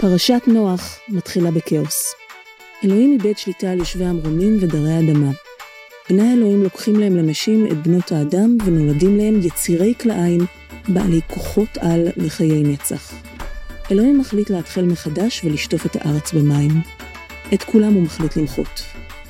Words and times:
פרשת 0.00 0.42
נוח 0.46 0.98
מתחילה 1.08 1.50
בכאוס. 1.50 2.14
אלוהים 2.84 3.12
איבד 3.12 3.38
שליטה 3.38 3.70
על 3.70 3.78
יושבי 3.78 4.04
המרומים 4.04 4.56
ודרי 4.60 4.92
האדמה. 4.92 5.30
בני 6.10 6.30
האלוהים 6.30 6.62
לוקחים 6.62 7.00
להם 7.00 7.16
לנשים 7.16 7.66
את 7.66 7.86
בנות 7.86 8.12
האדם 8.12 8.56
ונולדים 8.64 9.16
להם 9.18 9.40
יצירי 9.42 9.94
כלאיים 10.00 10.40
בעלי 10.88 11.20
כוחות 11.26 11.78
על 11.80 12.08
וחיי 12.16 12.62
נצח. 12.62 13.12
אלוהים 13.90 14.18
מחליט 14.18 14.50
להתחיל 14.50 14.84
מחדש 14.84 15.44
ולשטוף 15.44 15.86
את 15.86 15.96
הארץ 15.96 16.32
במים. 16.32 16.70
את 17.54 17.62
כולם 17.62 17.94
הוא 17.94 18.02
מחליט 18.02 18.36
למחות. 18.36 18.82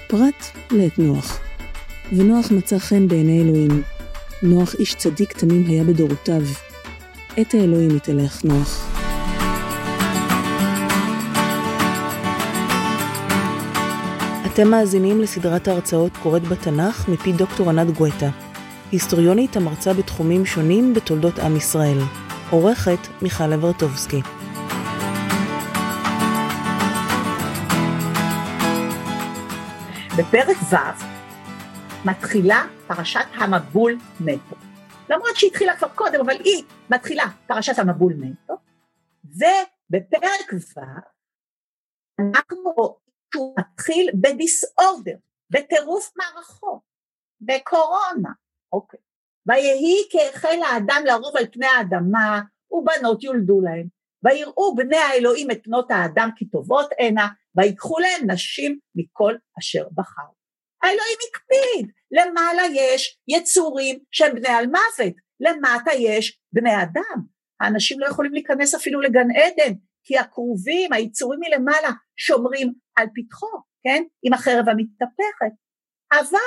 פרט 0.08 0.44
לאת 0.70 0.98
נוח. 0.98 1.40
ונוח 2.12 2.50
מצא 2.50 2.78
חן 2.78 3.08
בעיני 3.08 3.42
אלוהים. 3.42 3.82
נוח 4.42 4.74
איש 4.74 4.94
צדיק 4.94 5.32
תמים 5.32 5.64
היה 5.66 5.84
בדורותיו. 5.84 6.42
את 7.40 7.54
האלוהים 7.54 7.96
יתהלך 7.96 8.44
נוח. 8.44 8.97
אתם 14.60 14.70
מאזינים 14.70 15.20
לסדרת 15.20 15.68
ההרצאות 15.68 16.12
קוראת 16.22 16.42
בתנ"ך 16.42 17.08
מפי 17.08 17.32
דוקטור 17.32 17.70
ענת 17.70 17.96
גואטה, 17.96 18.26
היסטוריונית 18.92 19.56
המרצה 19.56 19.94
בתחומים 19.94 20.46
שונים 20.46 20.94
בתולדות 20.94 21.38
עם 21.38 21.56
ישראל. 21.56 21.98
עורכת 22.50 22.98
מיכל 23.22 23.52
אברטובסקי. 23.52 24.20
בפרק 30.18 30.56
ו' 30.70 30.76
מתחילה 32.04 32.66
פרשת 32.86 33.26
המבול 33.34 33.98
נטו. 34.20 34.56
למרות 35.10 35.36
שהיא 35.36 35.50
התחילה 35.50 35.76
כבר 35.76 35.88
קודם, 35.88 36.20
אבל 36.20 36.36
היא 36.44 36.64
מתחילה 36.90 37.24
פרשת 37.46 37.78
המבול 37.78 38.12
נטו, 38.12 38.54
ובפרק 39.24 40.52
ו' 40.52 40.80
אנחנו 42.20 42.72
רואים 42.76 43.07
שהוא 43.32 43.54
מתחיל 43.58 44.10
בדיסאורדר, 44.14 45.16
בטירוף 45.50 46.12
מערכות, 46.16 46.80
בקורונה, 47.40 48.30
אוקיי. 48.72 49.00
ויהי 49.46 49.96
כהחל 50.10 50.58
האדם 50.62 51.02
לרוב 51.06 51.36
על 51.36 51.46
פני 51.52 51.66
האדמה, 51.66 52.40
ובנות 52.70 53.24
יולדו 53.24 53.60
להם. 53.60 53.98
ויראו 54.24 54.74
בני 54.76 54.96
האלוהים 54.96 55.50
את 55.50 55.58
בנות 55.66 55.90
האדם 55.90 56.28
כי 56.36 56.48
טובות 56.48 56.90
הנה, 56.98 57.28
ויקחו 57.56 57.98
להם 57.98 58.30
נשים 58.30 58.78
מכל 58.94 59.34
אשר 59.58 59.88
בחר. 59.94 60.28
האלוהים 60.82 61.18
הקפיד, 61.30 61.92
למעלה 62.10 62.62
יש 62.74 63.18
יצורים 63.28 63.98
שהם 64.12 64.34
בני 64.34 64.48
על 64.48 64.66
מוות, 64.66 65.14
למטה 65.40 65.90
יש 65.98 66.40
בני 66.52 66.82
אדם. 66.82 67.22
האנשים 67.60 68.00
לא 68.00 68.06
יכולים 68.06 68.32
להיכנס 68.32 68.74
אפילו 68.74 69.00
לגן 69.00 69.28
עדן, 69.30 69.72
כי 70.04 70.18
הכרובים, 70.18 70.92
היצורים 70.92 71.40
מלמעלה, 71.40 71.90
שומרים 72.18 72.72
על 72.96 73.06
פתחו, 73.14 73.62
כן? 73.84 74.02
עם 74.22 74.32
החרב 74.32 74.68
המתהפכת. 74.68 75.52
אבל 76.12 76.38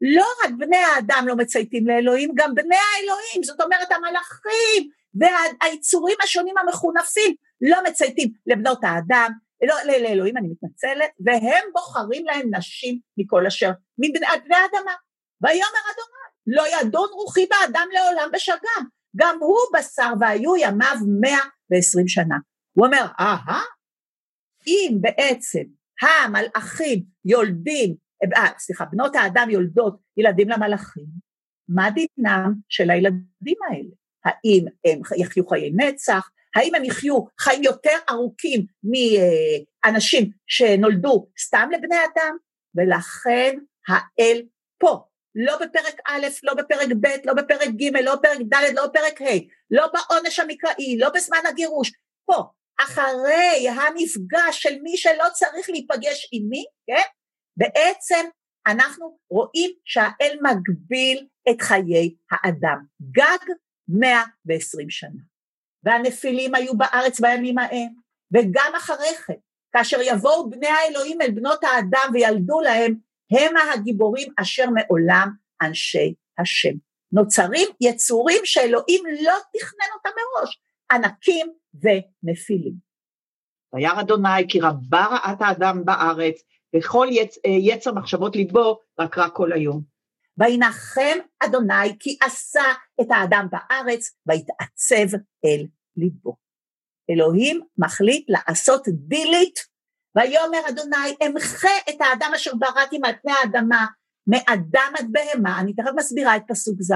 לא 0.00 0.26
רק 0.44 0.50
בני 0.58 0.76
האדם 0.76 1.24
לא 1.26 1.36
מצייתים 1.36 1.86
לאלוהים, 1.86 2.30
גם 2.34 2.54
בני 2.54 2.76
האלוהים, 2.76 3.42
זאת 3.42 3.60
אומרת 3.60 3.92
המלאכים 3.92 4.90
והיצורים 5.14 6.16
השונים 6.22 6.54
המחונפים 6.58 7.34
לא 7.60 7.78
מצייתים 7.84 8.32
לבנות 8.46 8.78
האדם, 8.82 9.30
לא, 9.68 9.74
לאלוהים 9.84 10.36
אני 10.36 10.48
מתנצלת, 10.48 11.10
והם 11.26 11.64
בוחרים 11.72 12.24
להם 12.24 12.54
נשים 12.54 12.98
מכל 13.16 13.46
אשר, 13.46 13.70
מבני 13.98 14.26
בני 14.44 14.56
האדמה. 14.56 14.94
ויאמר 15.42 15.82
אדוני, 15.90 16.20
לא 16.46 16.62
ידון 16.78 17.08
רוחי 17.12 17.46
באדם 17.46 17.86
לעולם 17.92 18.30
בשגם, 18.32 18.84
גם 19.16 19.36
הוא 19.40 19.58
בשר 19.74 20.12
והיו 20.20 20.56
ימיו 20.56 20.96
מאה 21.20 21.44
ועשרים 21.70 22.08
שנה. 22.08 22.36
הוא 22.72 22.86
אומר, 22.86 23.06
אהה, 23.20 23.62
אם 24.66 24.98
בעצם 25.00 25.62
המלאכים 26.02 27.02
יולדים, 27.24 27.94
אה, 28.36 28.46
סליחה, 28.58 28.84
בנות 28.84 29.16
האדם 29.16 29.50
יולדות 29.50 29.96
ילדים 30.16 30.48
למלאכים, 30.48 31.06
מה 31.68 31.88
דינם 31.90 32.54
של 32.68 32.90
הילדים 32.90 33.56
האלה? 33.70 33.90
האם 34.24 34.64
הם 34.84 35.00
יחיו 35.16 35.46
חיי 35.48 35.70
נצח? 35.76 36.30
האם 36.56 36.74
הם 36.74 36.84
יחיו 36.84 37.24
חיים 37.40 37.62
יותר 37.62 37.96
ארוכים 38.10 38.66
מאנשים 38.84 40.30
שנולדו 40.46 41.26
סתם 41.38 41.68
לבני 41.72 41.96
אדם? 41.96 42.36
ולכן 42.74 43.58
האל 43.88 44.42
פה, 44.78 45.04
לא 45.34 45.56
בפרק 45.56 46.00
א', 46.06 46.26
לא 46.42 46.54
בפרק 46.54 46.88
ב', 47.00 47.06
לא 47.24 47.34
בפרק 47.34 47.68
ג', 47.68 47.96
לא 47.96 48.16
בפרק 48.16 48.40
ד', 48.40 48.74
לא 48.74 48.86
בפרק 48.86 49.22
ה', 49.22 49.38
לא 49.70 49.86
בעונש 49.92 50.38
המקראי, 50.38 50.98
לא 50.98 51.08
בזמן 51.14 51.38
הגירוש, 51.48 51.92
פה, 52.24 52.50
אחרי 52.84 53.68
המפגש 53.68 54.62
של 54.62 54.80
מי 54.82 54.96
שלא 54.96 55.24
צריך 55.32 55.70
להיפגש 55.70 56.28
עם 56.32 56.42
מי, 56.48 56.64
כן? 56.86 57.08
בעצם 57.56 58.26
אנחנו 58.66 59.18
רואים 59.30 59.70
שהאל 59.84 60.38
מגביל 60.42 61.26
את 61.50 61.62
חיי 61.62 62.14
האדם, 62.30 62.78
גג 63.02 63.52
120 63.88 64.90
שנה. 64.90 65.20
והנפילים 65.84 66.54
היו 66.54 66.78
בארץ 66.78 67.20
בימים 67.20 67.58
ההם, 67.58 67.88
וגם 68.32 68.72
אחרי 68.76 69.14
כן, 69.26 69.34
כאשר 69.72 69.98
יבואו 70.00 70.50
בני 70.50 70.66
האלוהים 70.66 71.22
אל 71.22 71.30
בנות 71.30 71.64
האדם 71.64 72.10
וילדו 72.12 72.60
להם, 72.60 72.94
הם 73.30 73.54
הגיבורים 73.56 74.32
אשר 74.36 74.64
מעולם 74.70 75.28
אנשי 75.62 76.14
השם. 76.38 76.74
נוצרים 77.12 77.68
יצורים 77.80 78.40
שאלוהים 78.44 79.04
לא 79.06 79.34
תכנן 79.52 79.86
אותם 79.94 80.10
מראש, 80.16 80.60
ענקים 80.92 81.52
ונפילים. 81.74 82.74
וירא 83.74 84.00
אדוני 84.00 84.48
כי 84.48 84.60
רבה 84.60 85.06
רעת 85.10 85.38
האדם 85.40 85.84
בארץ, 85.84 86.42
וכל 86.76 87.06
יצ, 87.10 87.38
אה, 87.46 87.50
יצר 87.50 87.92
מחשבות 87.92 88.36
ליבו 88.36 88.78
רק 89.00 89.18
רע 89.18 89.30
כל 89.30 89.52
היום. 89.52 89.82
וינחם 90.38 91.18
אדוני 91.44 91.98
כי 91.98 92.18
עשה 92.22 92.64
את 93.00 93.06
האדם 93.10 93.46
בארץ, 93.50 94.16
ויתעצב 94.26 95.16
אל 95.44 95.66
ליבו. 95.96 96.36
אלוהים 97.10 97.60
מחליט 97.78 98.26
לעשות 98.28 98.82
דילית, 98.88 99.58
ויאמר 100.16 100.68
אדוני 100.68 101.26
אמחה 101.26 101.68
את 101.90 102.00
האדם 102.00 102.32
אשר 102.34 102.50
בראתי 102.54 102.98
מעל 102.98 103.14
פני 103.22 103.32
האדמה, 103.32 103.86
מאדם 104.26 104.92
עד 104.98 105.06
בהמה, 105.12 105.60
אני 105.60 105.74
תכף 105.74 105.90
מסבירה 105.96 106.36
את 106.36 106.42
פסוק 106.48 106.82
ז', 106.82 106.92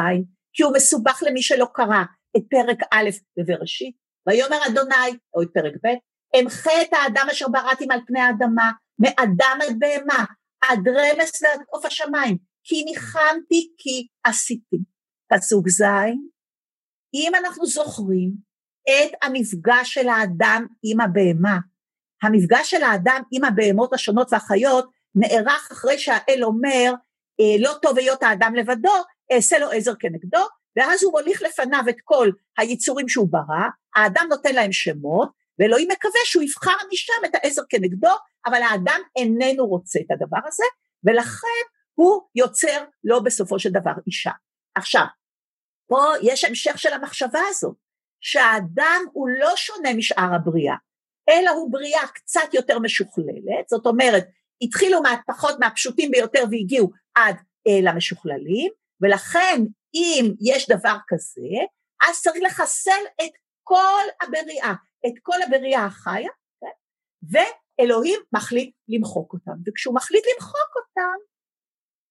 כי 0.52 0.62
הוא 0.62 0.72
מסובך 0.76 1.22
למי 1.26 1.42
שלא 1.42 1.66
קרא 1.74 2.02
את 2.36 2.42
פרק 2.50 2.78
א' 2.92 3.10
בבראשית, 3.38 3.96
ויאמר 4.26 4.58
אדוני, 4.66 5.18
או 5.34 5.42
את 5.42 5.48
פרק 5.54 5.72
ב', 5.84 5.88
אמחה 6.40 6.82
את 6.82 6.92
האדם 6.92 7.26
אשר 7.32 7.48
בראתי 7.48 7.86
מעל 7.86 8.00
פני 8.06 8.20
האדמה, 8.20 8.70
מאדם 8.98 9.58
עד 9.62 9.76
בהמה, 9.78 10.24
עד 10.60 10.88
רמס 10.88 11.42
ועד 11.42 11.60
עוף 11.70 11.84
השמיים, 11.84 12.36
כי 12.64 12.84
ניחמתי 12.84 13.72
כי 13.78 14.06
עשיתי. 14.24 14.76
פסוק 15.32 15.68
ז', 15.68 15.82
אם 17.14 17.32
אנחנו 17.34 17.66
זוכרים 17.66 18.30
את 18.84 19.12
המפגש 19.22 19.94
של 19.94 20.08
האדם 20.08 20.66
עם 20.82 21.00
הבהמה, 21.00 21.58
המפגש 22.22 22.70
של 22.70 22.82
האדם 22.82 23.22
עם 23.32 23.44
הבהמות 23.44 23.92
השונות 23.92 24.32
והחיות 24.32 24.90
נערך 25.14 25.68
אחרי 25.72 25.98
שהאל 25.98 26.44
אומר, 26.44 26.92
אה, 27.40 27.62
לא 27.62 27.74
טוב 27.82 27.98
היות 27.98 28.22
האדם 28.22 28.54
לבדו, 28.54 28.92
אעשה 29.32 29.58
לו 29.58 29.70
עזר 29.70 29.94
כנגדו, 29.94 30.46
ואז 30.76 31.04
הוא 31.04 31.12
מוליך 31.12 31.42
לפניו 31.42 31.82
את 31.88 31.96
כל 32.04 32.30
היצורים 32.58 33.08
שהוא 33.08 33.28
ברא, 33.30 33.68
האדם 33.96 34.26
נותן 34.30 34.54
להם 34.54 34.72
שמות, 34.72 35.28
ואלוהים 35.58 35.88
מקווה 35.92 36.20
שהוא 36.24 36.42
יבחר 36.42 36.76
משם 36.92 37.24
את 37.24 37.34
העזר 37.34 37.62
כנגדו, 37.68 38.14
אבל 38.46 38.62
האדם 38.62 39.00
איננו 39.16 39.66
רוצה 39.66 39.98
את 40.06 40.10
הדבר 40.10 40.38
הזה, 40.46 40.64
ולכן 41.04 41.64
הוא 41.94 42.22
יוצר 42.34 42.84
לו 43.04 43.22
בסופו 43.22 43.58
של 43.58 43.70
דבר 43.70 43.92
אישה. 44.06 44.30
עכשיו, 44.74 45.04
פה 45.86 46.02
יש 46.22 46.44
המשך 46.44 46.78
של 46.78 46.92
המחשבה 46.92 47.40
הזאת, 47.48 47.76
שהאדם 48.20 49.04
הוא 49.12 49.28
לא 49.28 49.52
שונה 49.56 49.94
משאר 49.94 50.34
הבריאה, 50.34 50.74
אלא 51.30 51.50
הוא 51.50 51.72
בריאה 51.72 52.06
קצת 52.06 52.54
יותר 52.54 52.78
משוכללת, 52.78 53.68
זאת 53.68 53.86
אומרת, 53.86 54.24
התחילו 54.62 55.02
מהפחות 55.02 55.60
מהפשוטים 55.60 56.10
ביותר 56.10 56.44
והגיעו 56.50 56.90
עד 57.14 57.36
אה, 57.68 57.92
למשוכללים, 57.92 58.72
ולכן 59.00 59.60
אם 59.94 60.34
יש 60.40 60.68
דבר 60.68 60.96
כזה, 61.08 61.40
אז 62.08 62.22
צריך 62.22 62.42
לחסל 62.42 63.04
את 63.24 63.30
כל 63.62 64.04
הבריאה, 64.22 64.72
את 65.06 65.12
כל 65.22 65.42
הבריאה 65.42 65.84
החיה, 65.84 66.30
כן? 66.60 66.76
ואלוהים 67.32 68.20
מחליט 68.32 68.74
למחוק 68.88 69.32
אותם, 69.32 69.52
וכשהוא 69.66 69.94
מחליט 69.94 70.24
למחוק 70.34 70.70
אותם, 70.76 71.18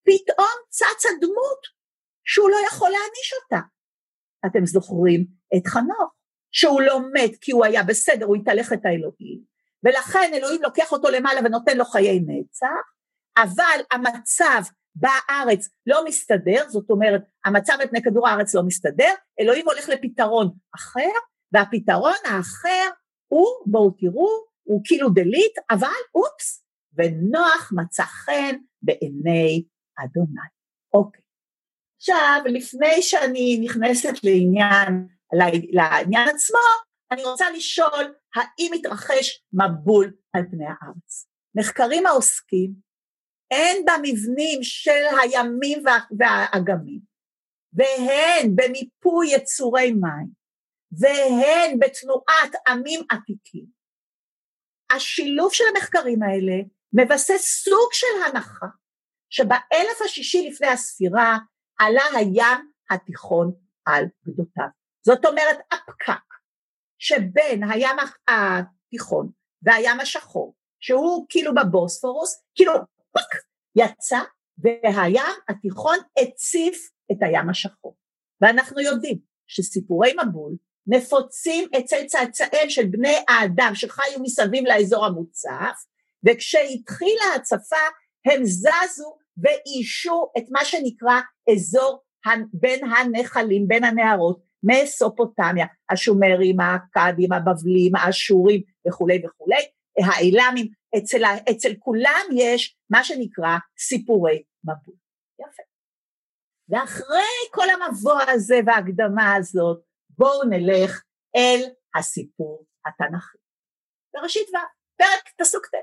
פתאום 0.04 0.56
צצה 0.70 1.10
דמות 1.22 1.62
שהוא 2.24 2.50
לא 2.50 2.58
יכול 2.68 2.90
להעניש 2.90 3.34
אותה. 3.44 3.60
אתם 4.46 4.66
זוכרים 4.66 5.26
את 5.58 5.68
חנוך, 5.68 6.14
שהוא 6.52 6.82
לא 6.82 7.00
מת 7.14 7.32
כי 7.42 7.52
הוא 7.52 7.66
היה 7.66 7.84
בסדר, 7.84 8.26
הוא 8.26 8.36
התהלך 8.36 8.74
את 8.74 8.86
האלוהים, 8.86 9.44
ולכן 9.84 10.32
אלוהים 10.34 10.64
לוקח 10.64 10.92
אותו 10.92 11.10
למעלה 11.10 11.42
ונותן 11.46 11.78
לו 11.78 11.86
חיי 11.86 12.20
נצח, 12.20 12.94
אבל 13.38 13.80
המצב 13.92 14.62
בארץ 14.96 15.70
לא 15.86 16.06
מסתדר, 16.06 16.70
זאת 16.70 16.90
אומרת, 16.90 17.22
המצב 17.46 17.74
על 17.80 17.88
פני 17.88 18.02
כדור 18.04 18.28
הארץ 18.28 18.56
לא 18.56 18.64
מסתדר, 18.64 19.14
אלוהים 19.40 19.66
הולך 19.66 19.90
לפתרון 19.90 20.50
אחר, 20.76 21.10
והפתרון 21.52 22.18
האחר 22.26 22.90
הוא, 23.28 23.48
בואו 23.66 23.92
תראו, 23.92 24.30
הוא 24.64 24.82
כאילו 24.84 25.10
דליט, 25.10 25.58
אבל 25.72 25.88
אופס, 26.16 26.64
ונוח 26.94 27.72
מצא 27.76 28.04
חן 28.04 28.56
בעיני 28.82 29.64
אדוני. 29.98 30.50
אוקיי. 30.94 31.22
עכשיו, 31.98 32.42
לפני 32.46 33.02
שאני 33.02 33.60
נכנסת 33.64 34.24
לעניין, 34.24 35.08
לעניין 35.72 36.30
עצמו, 36.30 36.60
אני 37.12 37.24
רוצה 37.24 37.46
לשאול, 37.50 38.14
האם 38.36 38.72
מתרחש 38.74 39.44
מבול 39.54 40.14
על 40.34 40.44
פני 40.52 40.66
הארץ? 40.66 41.28
מחקרים 41.56 42.06
העוסקים 42.06 42.74
הן 43.54 43.86
במבנים 43.86 44.60
של 44.64 45.04
הימים 45.22 45.84
והאגמים, 46.20 47.00
והן 47.74 48.56
במיפוי 48.56 49.28
יצורי 49.32 49.92
מים, 49.92 50.30
והן 51.00 51.80
בתנועת 51.80 52.62
עמים 52.68 53.00
עתיקים. 53.10 53.66
השילוב 54.96 55.54
של 55.54 55.64
המחקרים 55.76 56.24
האלה 56.24 56.56
מבסס 56.94 57.64
סוג 57.64 57.90
של 57.92 58.24
הנחה 58.26 58.66
שבאלף 59.30 60.02
השישי 60.06 60.50
לפני 60.50 60.68
הספירה 60.68 61.38
עלה 61.80 62.04
הים 62.16 62.72
התיכון 62.90 63.52
על 63.86 64.06
גדותיו. 64.28 64.68
זאת 65.06 65.26
אומרת 65.26 65.58
הפקק 65.72 66.34
שבין 67.00 67.64
הים 67.72 67.98
התיכון 68.28 69.32
והים 69.62 70.00
השחור, 70.00 70.56
שהוא 70.80 71.26
כאילו 71.30 71.52
בבוספורוס, 71.56 72.44
כאילו 72.56 72.74
פק, 73.14 73.40
יצא 73.76 74.20
והים 74.58 75.34
התיכון 75.50 75.98
הציף 76.22 76.90
את 77.12 77.18
הים 77.22 77.50
השחור. 77.50 77.96
ואנחנו 78.42 78.80
יודעים 78.82 79.18
שסיפורי 79.48 80.14
מבול 80.26 80.56
נפוצים 80.88 81.70
אצל 81.80 82.06
צאצאיהם 82.08 82.70
של 82.70 82.86
בני 82.86 83.16
האדם 83.28 83.72
שחיו 83.76 84.20
מסביב 84.22 84.64
לאזור 84.68 85.06
המוצף, 85.06 85.84
וכשהתחילה 86.26 87.24
ההצפה 87.34 87.76
הם 88.26 88.46
זזו 88.46 89.16
ואישו 89.38 90.32
את 90.38 90.44
מה 90.50 90.66
שנקרא 90.66 91.20
אזור 91.54 92.04
בין 92.54 92.80
הנחלים, 92.86 93.68
בין 93.68 93.84
הנהרות, 93.84 94.40
מסופוטמיה, 94.64 95.66
השומרים, 95.90 96.58
האכדים, 96.60 97.32
הבבלים, 97.34 97.96
האשורים 97.96 98.62
וכולי 98.88 99.22
וכולי, 99.26 99.62
האילמים, 100.06 100.68
אצל, 100.98 101.24
אצל 101.52 101.74
כולם 101.80 102.26
יש 102.36 102.78
מה 102.90 103.04
שנקרא 103.04 103.58
סיפורי 103.80 104.44
מבול. 104.64 104.96
יפה. 105.40 105.64
ואחרי 106.70 107.34
כל 107.52 107.70
המבוא 107.70 108.22
הזה 108.34 108.56
וההקדמה 108.66 109.36
הזאת, 109.36 109.84
בואו 110.10 110.44
נלך 110.44 111.04
אל 111.36 111.70
הסיפור 111.96 112.66
התנ"כי. 112.86 113.38
בראשית 114.14 114.50
ו', 114.50 114.58
פרק 114.98 115.34
פסוק 115.40 115.66
ט', 115.66 115.76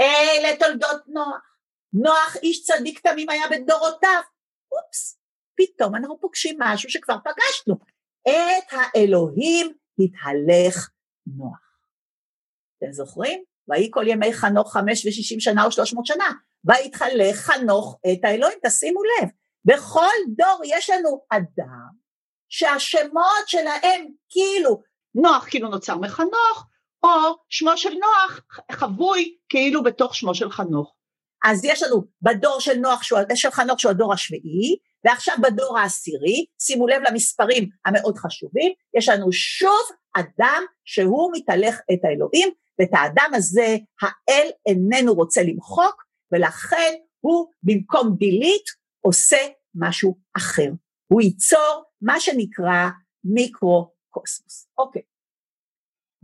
אלה 0.00 0.56
תולדות 0.58 1.02
נוח. 1.06 1.56
נוח 1.92 2.36
איש 2.42 2.64
צדיק 2.64 3.00
תמים 3.00 3.30
היה 3.30 3.44
בדורותיו. 3.50 4.22
אופס, 4.72 5.20
פתאום 5.54 5.94
אנחנו 5.94 6.20
פוגשים 6.20 6.56
משהו 6.60 6.90
שכבר 6.90 7.16
פגשנו. 7.24 7.74
את 8.22 8.72
האלוהים 8.72 9.72
התהלך 9.98 10.90
נוח. 11.26 11.58
אתם 12.78 12.92
זוכרים? 12.92 13.44
ויהי 13.68 13.88
כל 13.90 14.04
ימי 14.08 14.32
חנוך 14.32 14.72
חמש 14.72 15.06
ושישים 15.06 15.40
שנה 15.40 15.64
או 15.64 15.72
שלוש 15.72 15.94
מאות 15.94 16.06
שנה. 16.06 16.32
ויתהלך 16.64 17.36
חנוך 17.36 17.98
את 18.12 18.24
האלוהים, 18.24 18.58
תשימו 18.66 19.00
לב. 19.04 19.28
בכל 19.64 20.14
דור 20.36 20.60
יש 20.64 20.90
לנו 20.90 21.20
אדם 21.30 22.06
שהשמות 22.48 23.46
שלהם 23.46 24.06
כאילו, 24.30 24.82
נוח 25.14 25.46
כאילו 25.50 25.68
נוצר 25.68 25.96
מחנוך, 25.96 26.66
או 27.02 27.36
שמו 27.48 27.76
של 27.76 27.94
נוח 27.94 28.40
חבוי 28.72 29.36
כאילו 29.48 29.82
בתוך 29.82 30.14
שמו 30.14 30.34
של 30.34 30.50
חנוך. 30.50 30.94
אז 31.44 31.64
יש 31.64 31.82
לנו 31.82 32.04
בדור 32.22 32.60
של 32.60 32.74
נוח, 32.74 33.02
שהוא, 33.02 33.18
של 33.34 33.50
חנוך 33.50 33.80
שהוא 33.80 33.90
הדור 33.90 34.12
השביעי, 34.12 34.76
ועכשיו 35.04 35.34
בדור 35.42 35.78
העשירי, 35.78 36.46
שימו 36.60 36.86
לב 36.86 37.02
למספרים 37.08 37.68
המאוד 37.86 38.16
חשובים, 38.18 38.72
יש 38.96 39.08
לנו 39.08 39.32
שוב 39.32 39.90
אדם 40.16 40.62
שהוא 40.84 41.32
מתהלך 41.34 41.80
את 41.92 42.04
האלוהים, 42.04 42.48
ואת 42.78 42.90
האדם 42.92 43.30
הזה 43.34 43.76
האל 44.00 44.50
איננו 44.66 45.14
רוצה 45.14 45.42
למחוק, 45.42 46.04
ולכן 46.32 46.94
הוא 47.20 47.46
במקום 47.62 48.16
דילית 48.18 48.64
עושה 49.00 49.46
משהו 49.74 50.18
אחר. 50.36 50.70
הוא 51.12 51.20
ייצור 51.20 51.84
מה 52.02 52.20
שנקרא 52.20 52.88
מיקרו-קוסמוס. 53.24 54.68
אוקיי. 54.78 55.02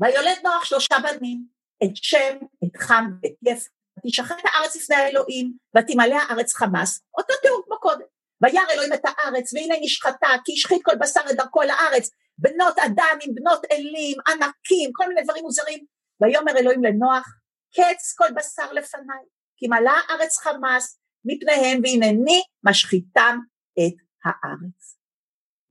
ויולד 0.00 0.38
נוח 0.44 0.64
שלושה 0.64 0.94
בנים, 1.02 1.46
את 1.84 1.96
שם, 1.96 2.36
את 2.64 2.76
חם 2.76 3.10
ואת 3.22 3.32
יפת, 3.42 3.70
ותשחט 3.98 4.36
הארץ 4.44 4.76
לפני 4.76 4.96
האלוהים, 4.96 5.52
ותמלא 5.76 6.14
הארץ 6.14 6.52
חמס, 6.54 7.02
אותו 7.18 7.34
תיאור 7.42 7.62
כמו 7.66 7.80
קודם. 7.80 8.04
וירא 8.42 8.62
אלוהים 8.72 8.92
את 8.92 9.04
הארץ, 9.04 9.54
והנה 9.54 9.74
נשחטה, 9.80 10.28
כי 10.44 10.52
השחית 10.52 10.82
כל 10.82 10.94
בשר 11.00 11.20
את 11.30 11.36
דרכו 11.36 11.62
לארץ, 11.62 12.10
בנות 12.38 12.78
אדם 12.78 13.18
עם 13.22 13.34
בנות 13.34 13.64
אלים, 13.72 14.16
ענקים, 14.28 14.90
כל 14.92 15.08
מיני 15.08 15.22
דברים 15.22 15.44
מוזרים. 15.44 15.84
ויאמר 16.22 16.52
אלוהים 16.58 16.84
לנוח, 16.84 17.28
קץ 17.74 18.14
כל 18.16 18.28
בשר 18.36 18.72
לפניי, 18.72 19.24
כי 19.56 19.66
מלאה 19.68 19.92
הארץ 20.08 20.36
חמס 20.36 21.00
מפניהם, 21.24 21.80
והנני 21.82 22.42
משחיתם 22.64 23.38
את 23.72 23.94
הארץ. 24.24 24.98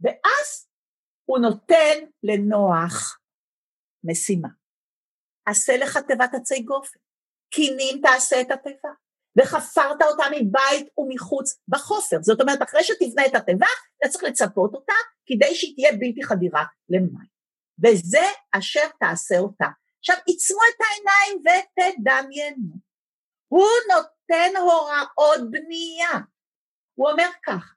ואז 0.01 0.67
הוא 1.25 1.39
נותן 1.39 2.05
לנוח 2.23 3.19
משימה. 4.03 4.49
עשה 5.45 5.77
לך 5.77 5.97
תיבת 5.97 6.33
עצי 6.33 6.61
גופן, 6.61 6.99
קינים 7.53 8.01
תעשה 8.01 8.41
את 8.41 8.51
התיבה, 8.51 8.89
וחפרת 9.37 10.01
אותה 10.01 10.23
מבית 10.35 10.87
ומחוץ 10.97 11.59
בחופר. 11.67 12.17
זאת 12.21 12.41
אומרת, 12.41 12.61
אחרי 12.61 12.83
שתבנה 12.83 13.25
את 13.25 13.35
התיבה, 13.35 13.67
אתה 13.97 14.09
צריך 14.09 14.23
לצפות 14.23 14.73
אותה 14.73 14.93
כדי 15.25 15.55
שהיא 15.55 15.75
תהיה 15.75 15.91
בלתי 15.91 16.23
חדירה 16.23 16.63
למים. 16.89 17.31
וזה 17.83 18.25
אשר 18.51 18.87
תעשה 18.99 19.39
אותה. 19.39 19.67
עכשיו, 20.01 20.15
עיצמו 20.25 20.57
את 20.57 20.81
העיניים 20.81 21.43
ותדמיינו. 21.45 22.73
הוא 23.47 23.67
נותן 23.89 24.57
הוראות 24.57 25.51
בנייה. 25.51 26.09
הוא 26.93 27.09
אומר 27.09 27.29
כך, 27.45 27.75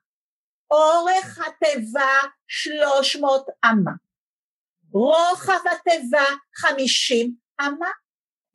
אורך 0.71 1.39
התיבה 1.47 2.21
שלוש 2.47 3.15
מאות 3.15 3.45
אמה, 3.65 3.91
רוחב 4.91 5.59
התיבה 5.71 6.25
חמישים 6.55 7.35
אמה, 7.61 7.89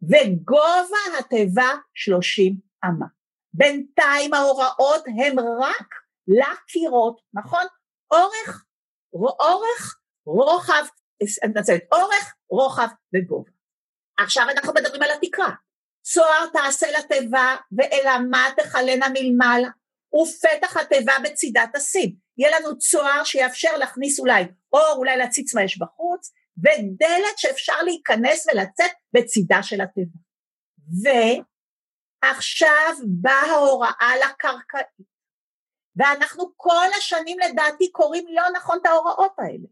וגובה 0.03 1.19
התיבה 1.19 1.69
שלושים 1.95 2.57
אמה. 2.85 3.07
בינתיים 3.53 4.35
ההוראות 4.35 5.05
הן 5.07 5.39
רק 5.39 5.95
לקירות, 6.29 7.21
נכון? 7.35 7.65
אורך, 8.11 8.65
אורך, 9.13 10.01
רוחב, 10.27 10.85
אני 11.43 11.51
מתנצלת, 11.51 11.83
אורך, 11.93 12.35
רוחב 12.51 12.89
וגובה. 13.15 13.60
עכשיו 14.25 14.47
אנחנו 14.51 14.73
מדברים 14.73 15.03
על 15.03 15.11
התקרה. 15.11 15.51
צוהר 16.03 16.47
תעשה 16.53 16.87
לתיבה 16.99 17.57
ואלמה 17.73 18.49
תכלנה 18.57 19.07
מלמעלה, 19.09 19.69
ופתח 20.15 20.77
התיבה 20.77 21.13
בצידה 21.25 21.65
תשים. 21.75 22.15
יהיה 22.39 22.59
לנו 22.59 22.79
צוהר 22.79 23.25
שיאפשר 23.25 23.77
להכניס 23.77 24.21
אולי 24.21 24.45
אור, 24.73 24.95
אולי 24.97 25.17
להציץ 25.17 25.55
מה 25.55 25.63
יש 25.63 25.79
בחוץ, 25.79 26.33
ודלת 26.59 27.39
שאפשר 27.39 27.83
להיכנס 27.85 28.47
ולצאת 28.47 28.91
בצידה 29.13 29.63
של 29.63 29.81
התיבה. 29.81 30.19
ועכשיו 32.23 32.95
באה 33.07 33.43
ההוראה 33.43 34.13
לקרקעית, 34.17 35.11
ואנחנו 35.97 36.53
כל 36.57 36.87
השנים 36.99 37.39
לדעתי 37.39 37.91
קוראים 37.93 38.25
לא 38.29 38.43
נכון 38.57 38.79
את 38.83 38.87
ההוראות 38.87 39.33
האלה. 39.39 39.69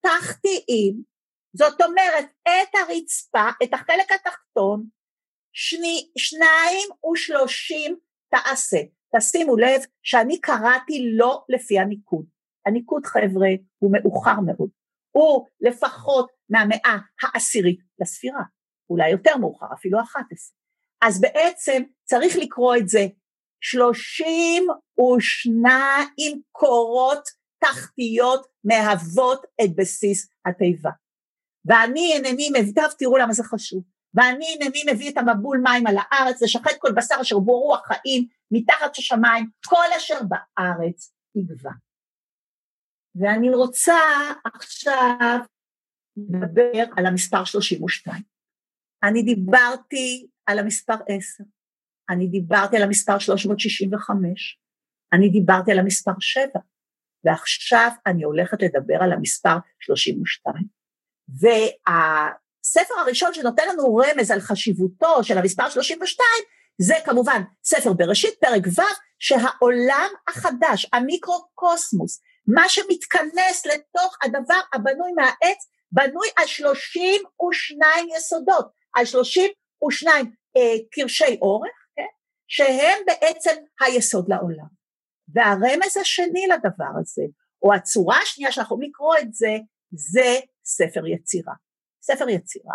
תחתיים, 0.00 1.02
זאת 1.56 1.80
אומרת 1.80 2.24
את 2.42 2.74
הרצפה, 2.74 3.48
את 3.62 3.74
החלק 3.74 4.12
התחתון, 4.12 4.86
שני, 5.52 6.10
שניים 6.18 6.88
ושלושים 7.12 7.96
תעשה. 8.30 8.78
תשימו 9.16 9.56
לב 9.56 9.80
שאני 10.02 10.40
קראתי 10.40 11.10
לא 11.16 11.44
לפי 11.48 11.78
הניקוד. 11.78 12.26
הניקוד 12.66 13.06
חבר'ה 13.06 13.48
הוא 13.78 13.92
מאוחר 13.92 14.40
מאוד. 14.46 14.70
הוא 15.10 15.46
לפחות 15.60 16.30
מהמאה 16.48 16.98
העשירית 17.22 17.80
לספירה, 18.00 18.42
אולי 18.90 19.10
יותר 19.10 19.36
מאוחר, 19.36 19.66
אפילו 19.74 20.00
אחת 20.00 20.24
עשרה. 20.32 20.56
אז 21.02 21.20
בעצם 21.20 21.82
צריך 22.04 22.36
לקרוא 22.36 22.76
את 22.76 22.88
זה 22.88 23.06
שלושים 23.60 24.66
ושניים 24.98 26.42
קורות 26.52 27.28
תחתיות 27.58 28.46
מהוות 28.64 29.46
את 29.64 29.76
בסיס 29.76 30.28
התיבה. 30.46 30.90
ואני 31.68 32.12
אינני 32.12 32.48
מביא, 32.60 32.82
תראו 32.98 33.16
למה 33.16 33.32
זה 33.32 33.42
חשוב, 33.44 33.82
ואני 34.14 34.46
אינני 34.46 34.82
מביא 34.92 35.10
את 35.10 35.16
המבול 35.16 35.60
מים 35.64 35.86
על 35.86 35.96
הארץ, 35.98 36.42
לשחט 36.42 36.78
כל 36.78 36.92
בשר 36.96 37.14
אשר 37.20 37.38
בו 37.38 37.60
רוח 37.60 37.86
חיים, 37.86 38.26
מתחת 38.50 38.98
השמיים, 38.98 39.50
כל 39.66 39.86
אשר 39.96 40.18
בארץ 40.28 41.12
יגבה. 41.34 41.70
ואני 43.14 43.50
רוצה 43.50 43.98
עכשיו 44.54 45.38
לדבר 46.16 46.84
על 46.96 47.06
המספר 47.06 47.44
32. 47.44 48.22
אני 49.02 49.22
דיברתי 49.22 50.26
על 50.46 50.58
המספר 50.58 50.94
10, 51.08 51.44
אני 52.10 52.26
דיברתי 52.26 52.76
על 52.76 52.82
המספר 52.82 53.18
365, 53.18 54.58
אני 55.12 55.28
דיברתי 55.28 55.72
על 55.72 55.78
המספר 55.78 56.12
7, 56.20 56.44
ועכשיו 57.24 57.90
אני 58.06 58.24
הולכת 58.24 58.62
לדבר 58.62 59.02
על 59.02 59.12
המספר 59.12 59.56
32. 59.80 60.77
והספר 61.40 62.94
הראשון 63.00 63.34
שנותן 63.34 63.68
לנו 63.68 63.96
רמז 63.96 64.30
על 64.30 64.40
חשיבותו 64.40 65.24
של 65.24 65.38
המספר 65.38 65.68
32, 65.70 66.28
זה 66.78 66.94
כמובן 67.04 67.42
ספר 67.64 67.92
בראשית, 67.92 68.34
פרק 68.40 68.62
ו', 68.66 68.82
שהעולם 69.18 70.08
החדש, 70.28 70.86
המיקרוקוסמוס, 70.92 72.20
מה 72.46 72.68
שמתכנס 72.68 73.66
לתוך 73.66 74.16
הדבר 74.22 74.60
הבנוי 74.74 75.12
מהעץ, 75.12 75.68
בנוי 75.92 76.28
על 76.36 76.46
32 76.46 78.08
יסודות, 78.16 78.68
על 78.94 79.04
32 79.04 80.32
אה, 80.56 80.62
קרשי 80.90 81.38
אורך, 81.42 81.70
כן? 81.96 82.02
שהם 82.48 82.98
בעצם 83.06 83.54
היסוד 83.80 84.28
לעולם. 84.28 84.78
והרמז 85.34 85.96
השני 86.00 86.46
לדבר 86.46 87.00
הזה, 87.00 87.22
או 87.62 87.74
הצורה 87.74 88.18
השנייה 88.22 88.52
שאנחנו 88.52 88.78
לקרוא 88.80 89.14
את 89.18 89.34
זה, 89.34 89.56
זה 89.92 90.38
ספר 90.68 91.06
יצירה. 91.06 91.54
ספר 92.02 92.28
יצירה, 92.28 92.74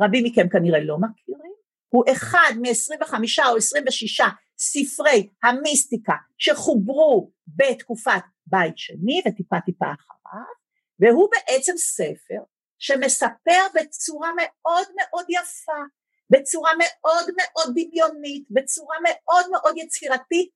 רבים 0.00 0.24
מכם 0.24 0.48
כנראה 0.48 0.80
לא 0.80 0.96
מכירים, 0.98 1.54
הוא 1.88 2.04
אחד 2.12 2.52
מ-25 2.60 3.14
או 3.50 3.56
26 3.56 4.20
ספרי 4.58 5.28
המיסטיקה 5.42 6.14
שחוברו 6.38 7.30
בתקופת 7.46 8.22
בית 8.46 8.78
שני 8.78 9.22
וטיפה 9.26 9.56
טיפה 9.66 9.86
אחריו, 9.86 10.54
והוא 11.00 11.28
בעצם 11.32 11.72
ספר 11.76 12.42
שמספר 12.78 13.62
בצורה 13.74 14.30
מאוד 14.36 14.86
מאוד 14.96 15.24
יפה, 15.28 15.80
בצורה 16.30 16.70
מאוד 16.78 17.24
מאוד 17.36 17.74
דמיונית, 17.74 18.44
בצורה 18.50 18.96
מאוד 19.04 19.50
מאוד 19.50 19.74
יצירתית, 19.76 20.50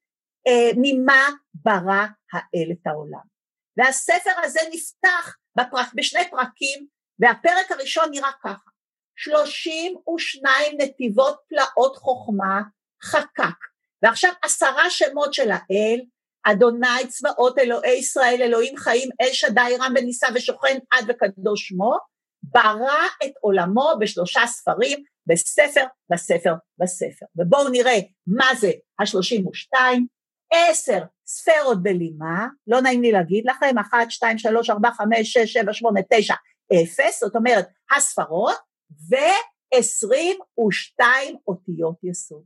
אה, 0.46 0.70
ממה 0.76 1.28
ברא 1.54 2.06
האל 2.32 2.68
את 2.72 2.86
העולם. 2.86 3.38
והספר 3.76 4.30
הזה 4.44 4.60
נפתח 4.72 5.36
בפרק, 5.58 5.88
בשני 5.94 6.30
פרקים, 6.30 6.86
והפרק 7.18 7.70
הראשון 7.70 8.04
נראה 8.10 8.30
ככה, 8.44 8.70
שלושים 9.16 9.96
ושניים 10.14 10.78
נתיבות 10.80 11.36
פלאות 11.48 11.96
חוכמה 11.96 12.60
חקק, 13.02 13.58
ועכשיו 14.02 14.32
עשרה 14.42 14.90
שמות 14.90 15.34
של 15.34 15.50
האל, 15.50 16.00
אדוני 16.44 17.06
צבאות 17.08 17.58
אלוהי 17.58 17.98
ישראל 17.98 18.38
אלוהים 18.42 18.76
חיים 18.76 19.08
אל 19.20 19.32
שדי 19.32 19.76
רם 19.80 19.92
ונישא 19.96 20.26
ושוכן 20.34 20.78
עד 20.90 21.04
וקדוש 21.08 21.68
שמו, 21.68 21.96
ברא 22.42 23.06
את 23.24 23.32
עולמו 23.40 23.92
בשלושה 24.00 24.46
ספרים, 24.46 25.04
בספר, 25.26 25.84
בספר, 26.12 26.54
בספר. 26.78 27.26
ובואו 27.36 27.68
נראה 27.68 27.98
מה 28.26 28.46
זה 28.60 28.70
השלושים 29.00 29.46
ושתיים, 29.46 30.06
עשר 30.52 31.02
ספרות 31.26 31.82
בלימה, 31.82 32.46
לא 32.66 32.80
נעים 32.80 33.02
לי 33.02 33.12
להגיד 33.12 33.44
לכם, 33.46 33.78
אחת, 33.78 34.10
שתיים, 34.10 34.38
שלוש, 34.38 34.70
ארבע, 34.70 34.90
חמש, 34.90 35.32
שש, 35.32 35.52
שבע, 35.52 35.72
שמונה, 35.72 36.00
תשע, 36.10 36.34
אפס, 36.72 37.20
זאת 37.20 37.36
אומרת 37.36 37.68
הספרות, 37.96 38.56
ועשרים 39.08 40.38
ושתיים 40.68 41.36
אותיות 41.48 41.96
יסוד. 42.02 42.42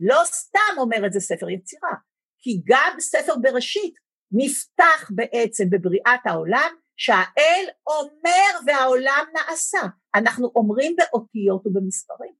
לא 0.00 0.22
סתם 0.24 0.78
אומר 0.78 1.06
את 1.06 1.12
זה 1.12 1.20
ספר 1.20 1.50
יצירה, 1.50 1.92
כי 2.38 2.62
גם 2.66 2.96
ספר 3.00 3.34
בראשית 3.42 3.94
נפתח 4.32 5.10
בעצם 5.10 5.64
בבריאת 5.70 6.20
העולם, 6.24 6.74
שהאל 6.96 7.66
אומר 7.86 8.60
והעולם 8.66 9.24
נעשה. 9.34 9.80
אנחנו 10.14 10.52
אומרים 10.54 10.96
באותיות 10.96 11.66
ובמספרים. 11.66 12.32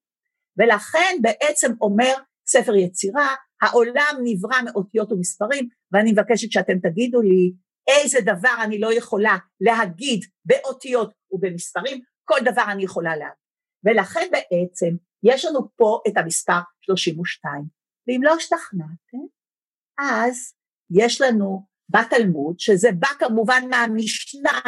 ולכן 0.56 1.16
בעצם 1.22 1.72
אומר 1.80 2.14
ספר 2.48 2.74
יצירה, 2.74 3.34
העולם 3.62 4.16
נברא 4.24 4.62
מאותיות 4.64 5.12
ומספרים, 5.12 5.68
ואני 5.92 6.12
מבקשת 6.12 6.52
שאתם 6.52 6.78
תגידו 6.78 7.20
לי 7.22 7.52
איזה 7.88 8.18
דבר 8.20 8.54
אני 8.64 8.78
לא 8.80 8.92
יכולה 8.92 9.36
להגיד 9.60 10.20
באותיות 10.44 11.12
ובמספרים, 11.30 12.00
כל 12.24 12.38
דבר 12.44 12.64
אני 12.72 12.84
יכולה 12.84 13.16
להגיד. 13.16 13.48
ולכן 13.84 14.28
בעצם 14.32 14.96
יש 15.22 15.44
לנו 15.44 15.60
פה 15.76 16.00
את 16.08 16.16
המספר 16.16 16.58
32. 16.80 17.64
ואם 18.08 18.20
לא 18.22 18.34
השתכנעתם, 18.34 19.18
אז 19.98 20.54
יש 20.90 21.20
לנו 21.20 21.66
בתלמוד, 21.88 22.58
שזה 22.58 22.88
בא 22.98 23.08
כמובן 23.18 23.62
מהמשנה, 23.70 24.60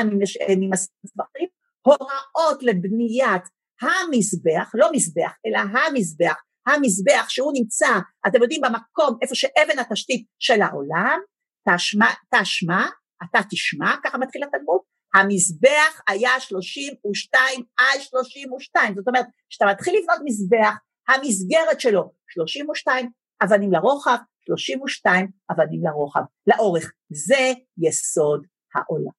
ממסמכים, 0.48 1.48
הוראות 1.82 2.62
לבניית 2.62 3.42
המזבח, 3.80 4.70
לא 4.74 4.88
מזבח, 4.92 5.32
אלא 5.46 5.58
המזבח, 5.58 6.42
המזבח 6.66 7.28
שהוא 7.28 7.52
נמצא, 7.54 7.88
אתם 8.26 8.42
יודעים, 8.42 8.60
במקום 8.60 9.18
איפה 9.22 9.34
שאבן 9.34 9.78
התשתית 9.78 10.26
של 10.38 10.62
העולם, 10.62 11.20
תשמע, 11.68 12.06
תשמע, 12.34 12.86
אתה 13.24 13.38
תשמע, 13.50 13.94
ככה 14.04 14.18
מתחיל 14.18 14.42
התלמוד, 14.44 14.80
המזבח 15.14 16.00
היה 16.08 16.40
32 16.40 17.62
על 17.78 18.00
32, 18.00 18.94
זאת 18.94 19.08
אומרת, 19.08 19.26
כשאתה 19.50 19.64
מתחיל 19.70 19.94
לבנות 20.02 20.18
מזבח, 20.24 20.74
המסגרת 21.08 21.80
שלו 21.80 22.12
32 22.28 23.10
אבנים 23.44 23.72
לרוחב, 23.72 24.16
32 24.40 25.30
אבנים 25.52 25.84
לרוחב, 25.84 26.20
לאורך, 26.46 26.92
זה 27.10 27.52
יסוד 27.78 28.46
העולם. 28.74 29.12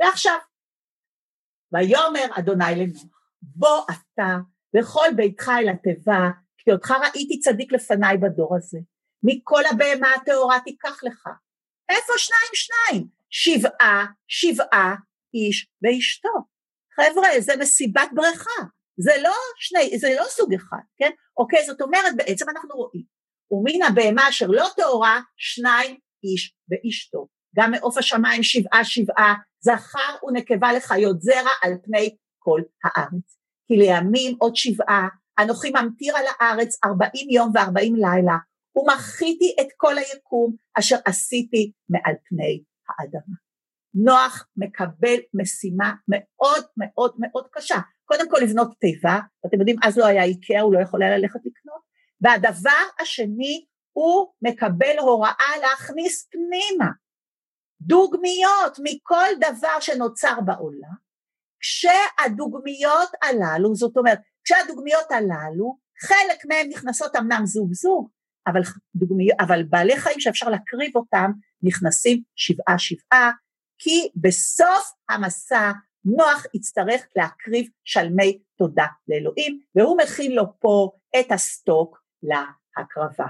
ועכשיו, 0.00 0.38
ויאמר 1.72 2.38
אדוני 2.38 2.74
לנוח, 2.76 3.02
בוא 3.42 3.84
אתה 3.88 4.36
וכל 4.76 5.08
ביתך 5.16 5.48
אל 5.48 5.68
התיבה, 5.68 6.30
כי 6.68 6.72
אותך 6.72 6.90
ראיתי 6.90 7.40
צדיק 7.40 7.72
לפניי 7.72 8.16
בדור 8.16 8.56
הזה, 8.56 8.78
מכל 9.22 9.62
הבהמה 9.70 10.14
הטהורה 10.14 10.60
תיקח 10.64 11.04
לך. 11.04 11.28
איפה 11.88 12.12
שניים 12.16 12.50
שניים? 12.54 13.08
שבעה, 13.30 14.06
שבעה 14.26 14.94
איש 15.34 15.66
ואשתו. 15.82 16.28
חבר'ה, 16.96 17.40
זה 17.40 17.52
מסיבת 17.60 18.08
בריכה, 18.14 18.60
זה 18.96 19.12
לא 19.22 19.34
שני, 19.56 19.98
זה 19.98 20.08
לא 20.18 20.24
סוג 20.28 20.54
אחד, 20.54 20.84
כן? 20.98 21.10
אוקיי, 21.36 21.64
זאת 21.66 21.80
אומרת, 21.80 22.16
בעצם 22.16 22.46
אנחנו 22.48 22.74
רואים, 22.74 23.04
ומן 23.50 23.82
הבהמה 23.88 24.28
אשר 24.28 24.46
לא 24.46 24.66
טהורה, 24.76 25.20
שניים 25.36 25.96
איש 26.24 26.54
ואשתו. 26.70 27.26
גם 27.56 27.70
מעוף 27.70 27.98
השמיים 27.98 28.42
שבעה 28.42 28.84
שבעה, 28.84 29.34
זכר 29.60 30.26
ונקבה 30.26 30.72
לחיות 30.72 31.20
זרע 31.20 31.50
על 31.62 31.72
פני 31.84 32.16
כל 32.38 32.60
הארץ. 32.84 33.38
כי 33.68 33.76
לימים 33.76 34.36
עוד 34.38 34.56
שבעה, 34.56 35.08
אנוכי 35.38 35.70
ממטיר 35.70 36.16
על 36.16 36.24
הארץ 36.38 36.78
ארבעים 36.84 37.30
יום 37.30 37.50
וארבעים 37.54 37.94
לילה, 37.96 38.36
ומחיתי 38.76 39.56
את 39.60 39.66
כל 39.76 39.98
היקום 39.98 40.56
אשר 40.78 40.96
עשיתי 41.04 41.72
מעל 41.88 42.14
פני 42.28 42.62
האדמה. 42.88 43.36
נוח 43.94 44.48
מקבל 44.56 45.16
משימה 45.34 45.92
מאוד 46.08 46.64
מאוד 46.76 47.16
מאוד 47.18 47.46
קשה. 47.52 47.78
קודם 48.04 48.30
כל 48.30 48.38
לבנות 48.42 48.68
תיבה, 48.80 49.18
ואתם 49.44 49.58
יודעים, 49.58 49.76
אז 49.82 49.98
לא 49.98 50.06
היה 50.06 50.24
איקאה, 50.24 50.60
הוא 50.60 50.74
לא 50.74 50.82
יכול 50.82 51.02
היה 51.02 51.18
ללכת 51.18 51.40
לקנות. 51.44 51.82
והדבר 52.20 53.00
השני, 53.00 53.64
הוא 53.92 54.32
מקבל 54.42 54.98
הוראה 54.98 55.52
להכניס 55.62 56.28
פנימה 56.30 56.90
דוגמיות 57.80 58.78
מכל 58.82 59.28
דבר 59.40 59.80
שנוצר 59.80 60.40
בעולם, 60.44 61.08
כשהדוגמיות 61.60 63.08
הללו, 63.22 63.74
זאת 63.74 63.96
אומרת, 63.96 64.18
כשהדוגמיות 64.48 65.10
הללו, 65.10 65.76
חלק 66.00 66.46
מהן 66.48 66.68
נכנסות 66.68 67.16
אמנם 67.16 67.46
זוג 67.46 67.72
זוג, 67.72 68.08
אבל, 68.46 68.60
דוגמי, 68.94 69.28
אבל 69.40 69.62
בעלי 69.62 69.96
חיים 69.96 70.20
שאפשר 70.20 70.48
להקריב 70.48 70.96
אותם 70.96 71.30
נכנסים 71.62 72.22
שבעה 72.36 72.78
שבעה, 72.78 73.30
כי 73.78 74.08
בסוף 74.16 74.92
המסע 75.08 75.72
נוח 76.04 76.46
יצטרך 76.54 77.06
להקריב 77.16 77.68
שלמי 77.84 78.38
תודה 78.58 78.86
לאלוהים, 79.08 79.60
והוא 79.74 79.98
מכין 80.02 80.32
לו 80.32 80.44
פה 80.58 80.90
את 81.20 81.32
הסטוק 81.32 82.02
להקרבה. 82.22 83.26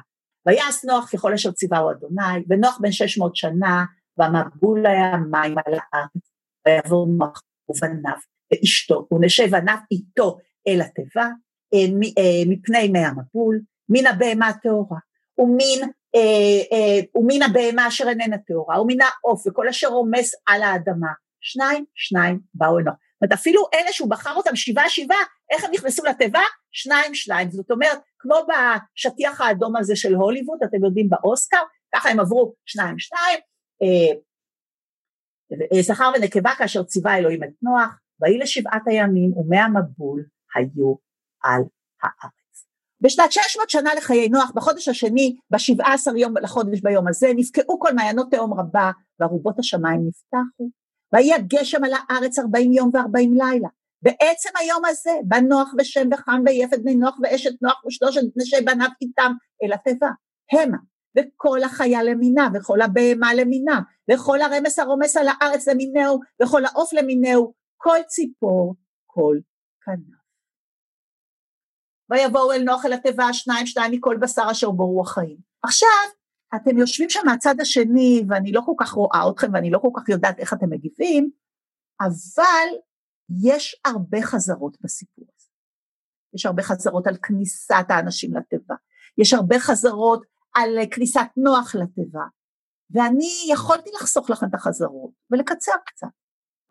ויעש 0.47 0.85
נוח 0.85 1.11
ככל 1.13 1.33
אשר 1.35 1.53
ציווהו 1.53 1.91
אדוני, 1.91 2.45
ונוח 2.49 2.79
בן 2.81 2.93
שש 2.93 3.19
מאות 3.19 3.37
שנה, 3.37 3.85
והמבול 4.17 4.87
היה 4.87 5.17
מים 5.31 5.59
על 5.59 5.75
הארץ, 5.75 6.33
ויעבור 6.67 7.07
נוח 7.19 7.43
ובניו 7.69 8.17
ואשתו, 8.53 9.09
ונשב 9.13 9.55
עניו 9.55 9.77
איתו 9.91 10.39
אל 10.69 10.81
התיבה, 10.81 11.29
אה, 11.75 11.79
אה, 12.19 12.43
מפני 12.47 12.89
מי 12.89 12.99
המבול, 12.99 13.61
מן 13.89 14.07
הבהמה 14.07 14.49
הטהורה, 14.49 14.99
ומן, 15.39 15.89
אה, 16.15 17.01
ומן 17.15 17.43
הבהמה 17.43 17.89
אשר 17.89 18.09
איננה 18.09 18.39
טהורה, 18.39 18.83
ומן 18.83 19.01
העוף, 19.01 19.47
וכל 19.47 19.69
אשר 19.69 19.89
רומס 19.89 20.33
על 20.47 20.63
האדמה. 20.63 21.13
שניים, 21.41 21.85
שניים 21.95 22.41
באו 22.55 22.79
אליו. 22.79 22.93
זאת 22.93 23.23
אומרת, 23.23 23.33
אפילו 23.33 23.63
אלה 23.75 23.93
שהוא 23.93 24.11
בחר 24.11 24.35
אותם 24.35 24.57
שבעה 24.57 24.89
שבעה, 24.89 25.19
איך 25.51 25.65
הם 25.65 25.71
נכנסו 25.71 26.05
לתיבה? 26.05 26.41
שניים 26.71 27.15
שניים. 27.15 27.51
זאת 27.51 27.71
אומרת, 27.71 27.99
כמו 28.19 28.35
בשטיח 28.35 29.41
האדום 29.41 29.77
הזה 29.77 29.97
של 29.97 30.15
הוליווד, 30.15 30.59
אתם 30.65 30.85
יודעים 30.85 31.09
באוסקר, 31.09 31.63
ככה 31.95 32.11
הם 32.11 32.21
עברו 32.21 32.55
שניים 32.67 32.99
שניים. 32.99 33.39
זכר 35.81 36.11
ונקבה 36.17 36.51
כאשר 36.59 36.83
ציווה 36.83 37.19
אלוהים 37.19 37.45
את 37.45 37.49
נוח, 37.63 37.99
ויהי 38.21 38.39
לשבעת 38.39 38.83
הימים 38.87 39.33
ומי 39.37 39.59
המבול 39.59 40.25
היו 40.55 40.95
על 41.43 41.63
הארץ. 42.03 42.39
בשנת 43.01 43.33
600 43.33 43.71
שנה 43.71 43.95
לחיי 43.95 44.29
נוח, 44.29 44.51
בחודש 44.55 44.89
השני, 44.89 45.37
ב-17 45.51 46.17
יום 46.17 46.37
לחודש 46.37 46.81
ביום 46.81 47.09
הזה, 47.09 47.29
נפקעו 47.37 47.81
כל 47.81 47.95
מעיינות 47.95 48.31
תהום 48.31 48.55
רבה, 48.61 48.91
וארובות 49.21 49.59
השמיים 49.59 50.01
נפתחו. 50.09 50.71
ויהי 51.13 51.35
הגשם 51.35 51.85
על 51.85 51.91
הארץ 51.93 52.39
40 52.39 52.73
יום 52.73 52.91
ו-40 52.95 53.29
לילה. 53.33 53.69
בעצם 54.03 54.49
היום 54.59 54.85
הזה, 54.85 55.11
בא 55.25 55.41
נוח 55.41 55.75
ושם 55.79 56.09
וחם 56.13 56.43
ויפת 56.47 56.79
בני 56.79 56.95
נוח 56.95 57.19
ואשת 57.23 57.63
נוח 57.63 57.85
ושלושת 57.87 58.21
נשי 58.37 58.61
בניו 58.65 58.89
איתם 59.03 59.33
אל 59.63 59.73
התיבה. 59.73 60.09
המה, 60.53 60.79
וכל 61.17 61.63
החיה 61.63 62.03
למינה, 62.03 62.49
וכל 62.55 62.81
הבהמה 62.81 63.35
למינה, 63.35 63.81
וכל 64.11 64.41
הרמס 64.41 64.79
הרומס 64.79 65.17
על 65.17 65.27
הארץ 65.29 65.69
למינהו, 65.69 66.21
וכל 66.43 66.65
העוף 66.65 66.93
למינהו, 66.93 67.53
כל 67.77 67.99
ציפור, 68.07 68.75
כל 69.07 69.37
כנף. 69.85 70.18
ויבואו 72.11 72.53
אל 72.53 72.63
נוח 72.63 72.85
אל 72.85 72.93
התיבה 72.93 73.33
שניים 73.33 73.67
שניים 73.67 73.93
מכל 73.93 74.17
בשר 74.21 74.51
אשר 74.51 74.71
בו 74.71 74.87
רוח 74.87 75.15
חיים. 75.15 75.37
עכשיו, 75.63 75.89
אתם 76.57 76.79
יושבים 76.79 77.11
שם 77.11 77.21
מהצד 77.25 77.61
השני, 77.61 78.25
ואני 78.29 78.53
לא 78.53 78.63
כל 78.67 78.73
כך 78.79 78.93
רואה 78.93 79.31
אתכם, 79.31 79.53
ואני 79.53 79.71
לא 79.71 79.79
כל 79.79 79.91
כך 79.97 80.09
יודעת 80.09 80.39
איך 80.39 80.53
אתם 80.53 80.71
מגיבים, 80.71 81.31
אבל 82.01 82.69
יש 83.43 83.81
הרבה 83.85 84.23
חזרות 84.23 84.77
בסיפור 84.81 85.25
הזה. 85.37 85.49
יש 86.35 86.47
הרבה 86.47 86.63
חזרות 86.63 87.07
על 87.07 87.17
כניסת 87.23 87.85
האנשים 87.89 88.37
לתיבה, 88.37 88.75
יש 89.19 89.35
הרבה 89.35 89.59
חזרות 89.59 90.27
על 90.55 90.79
כניסת 90.91 91.27
נוח 91.37 91.75
לתיבה, 91.75 92.25
ואני 92.91 93.53
יכולתי 93.53 93.91
לחסוך 93.95 94.31
לכם 94.31 94.47
את 94.47 94.55
החזרות 94.55 95.11
ולקצר 95.31 95.73
קצת, 95.87 96.07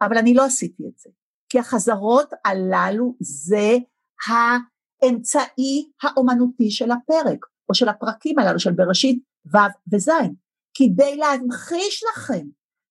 אבל 0.02 0.18
אני 0.18 0.34
לא 0.34 0.46
עשיתי 0.46 0.84
את 0.88 0.98
זה, 0.98 1.10
כי 1.50 1.60
החזרות 1.60 2.34
הללו 2.46 3.16
זה 3.20 3.78
האמצעי 5.04 5.90
האומנותי 6.04 6.72
של 6.72 6.92
הפרק, 6.92 7.46
או 7.70 7.76
של 7.76 7.90
הפרקים 7.90 8.40
הללו 8.40 8.60
של 8.60 8.72
בראשית 8.72 9.20
ו' 9.54 9.58
וז', 9.94 10.10
כדי 10.74 11.16
להמחיש 11.16 12.04
לכם 12.12 12.48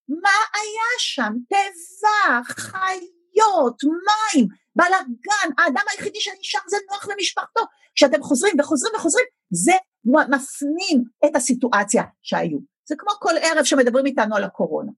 מה 0.09 0.37
היה 0.53 0.99
שם, 0.99 1.33
תיבה, 1.49 2.41
חיות, 2.45 3.83
מים, 3.83 4.47
בלאגן, 4.75 5.49
האדם 5.57 5.83
היחידי 5.91 6.19
שנשאר 6.21 6.61
זה 6.67 6.77
נוח 6.91 7.07
למשפחתו. 7.07 7.61
כשאתם 7.95 8.23
חוזרים 8.23 8.53
וחוזרים 8.59 8.95
וחוזרים, 8.95 9.25
זה 9.51 9.71
מפנים 10.05 11.03
את 11.25 11.35
הסיטואציה 11.35 12.03
שהיו. 12.21 12.57
זה 12.85 12.95
כמו 12.97 13.11
כל 13.19 13.33
ערב 13.41 13.63
שמדברים 13.63 14.05
איתנו 14.05 14.35
על 14.35 14.43
הקורונה. 14.43 14.91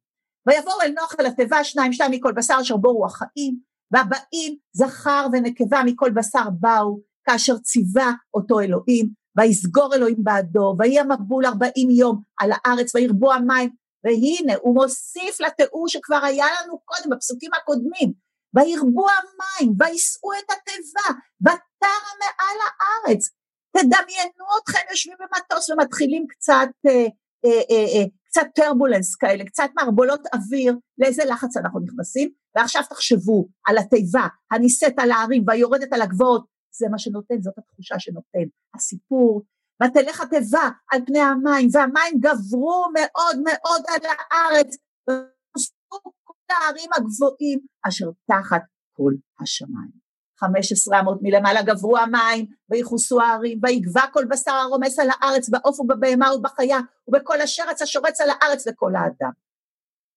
ויבואו 0.48 0.82
אל 0.82 0.92
נוח 0.92 1.16
אל 1.20 1.26
התיבה 1.26 1.64
שניים 1.64 1.94
שניים 1.94 2.12
מכל 2.12 2.32
בשר 2.32 2.58
אשר 2.62 2.78
בו 2.78 2.94
רוח 2.94 3.18
חיים, 3.18 3.60
והבאים 3.92 4.58
זכר 4.74 5.28
ונקבה 5.32 5.82
מכל 5.86 6.10
בשר 6.10 6.50
באו, 6.60 7.00
כאשר 7.24 7.58
ציווה 7.58 8.12
אותו 8.34 8.60
אלוהים, 8.60 9.10
ויסגור 9.38 9.96
אלוהים 9.96 10.24
בעדו, 10.24 10.76
ויהי 10.80 11.00
המבול 11.00 11.46
ארבעים 11.46 11.90
יום 11.90 12.22
על 12.40 12.52
הארץ, 12.52 12.96
וירבו 12.96 13.34
המים, 13.34 13.70
והנה 14.04 14.54
הוא 14.62 14.76
מוסיף 14.76 15.42
לתיאור 15.42 15.88
שכבר 15.88 16.20
היה 16.24 16.46
לנו 16.46 16.80
קודם 16.86 17.10
בפסוקים 17.16 17.52
הקודמים, 17.54 18.14
וירבו 18.56 19.08
המים, 19.10 19.74
ויישאו 19.80 20.34
את 20.34 20.52
התיבה, 20.52 21.20
ותרה 21.42 22.12
מעל 22.20 22.58
הארץ. 22.80 23.30
תדמיינו 23.78 24.46
אתכם 24.64 24.80
יושבים 24.92 25.18
במטוס 25.20 25.70
ומתחילים 25.70 26.26
קצת, 26.30 26.70
אה, 26.88 27.08
אה, 27.46 27.62
אה, 27.72 27.86
אה, 27.96 28.06
קצת 28.30 28.48
טרבולנס 28.56 29.16
כאלה, 29.16 29.46
קצת 29.46 29.70
מערבולות 29.76 30.22
אוויר, 30.34 30.76
לאיזה 30.98 31.24
לחץ 31.26 31.58
אנחנו 31.58 31.80
נכנסים, 31.80 32.30
ועכשיו 32.56 32.82
תחשבו 32.90 33.48
על 33.68 33.78
התיבה 33.78 34.28
הנישאת 34.52 34.94
על 34.98 35.12
הערים 35.12 35.44
והיורדת 35.48 35.94
על 35.94 36.02
הגבעות, 36.02 36.46
זה 36.72 36.88
מה 36.92 37.00
שנותן, 37.00 37.42
זאת 37.42 37.58
התחושה 37.58 38.00
שנותן 38.00 38.48
הסיפור. 38.76 39.42
ותלך 39.84 40.22
התיבה 40.22 40.70
על 40.92 41.02
פני 41.06 41.20
המים, 41.20 41.70
והמים 41.72 42.14
גברו 42.20 42.86
מאוד 42.94 43.38
מאוד 43.44 43.82
על 43.88 44.10
הארץ, 44.10 44.78
ונוספו 45.10 46.12
כל 46.24 46.34
הערים 46.50 46.90
הגבוהים 46.98 47.60
אשר 47.88 48.06
תחת 48.28 48.62
כל 48.94 49.14
השמיים. 49.42 50.09
חמש 50.40 50.72
עשרה 50.72 51.00
אמות 51.00 51.20
מלמעלה 51.22 51.62
גברו 51.62 51.98
המים, 51.98 52.46
ויכוסו 52.70 53.22
הערים, 53.22 53.60
ויגבע 53.64 54.02
כל 54.14 54.26
בשר 54.26 54.52
הרומס 54.52 55.00
על 55.00 55.08
הארץ, 55.10 55.50
בעוף 55.50 55.80
ובבהמה 55.80 56.36
ובחיה, 56.36 56.80
ובכל 57.08 57.42
השרץ 57.42 57.82
השורץ 57.82 58.22
על 58.22 58.30
הארץ 58.30 58.68
וכל 58.68 58.96
האדם. 58.96 59.32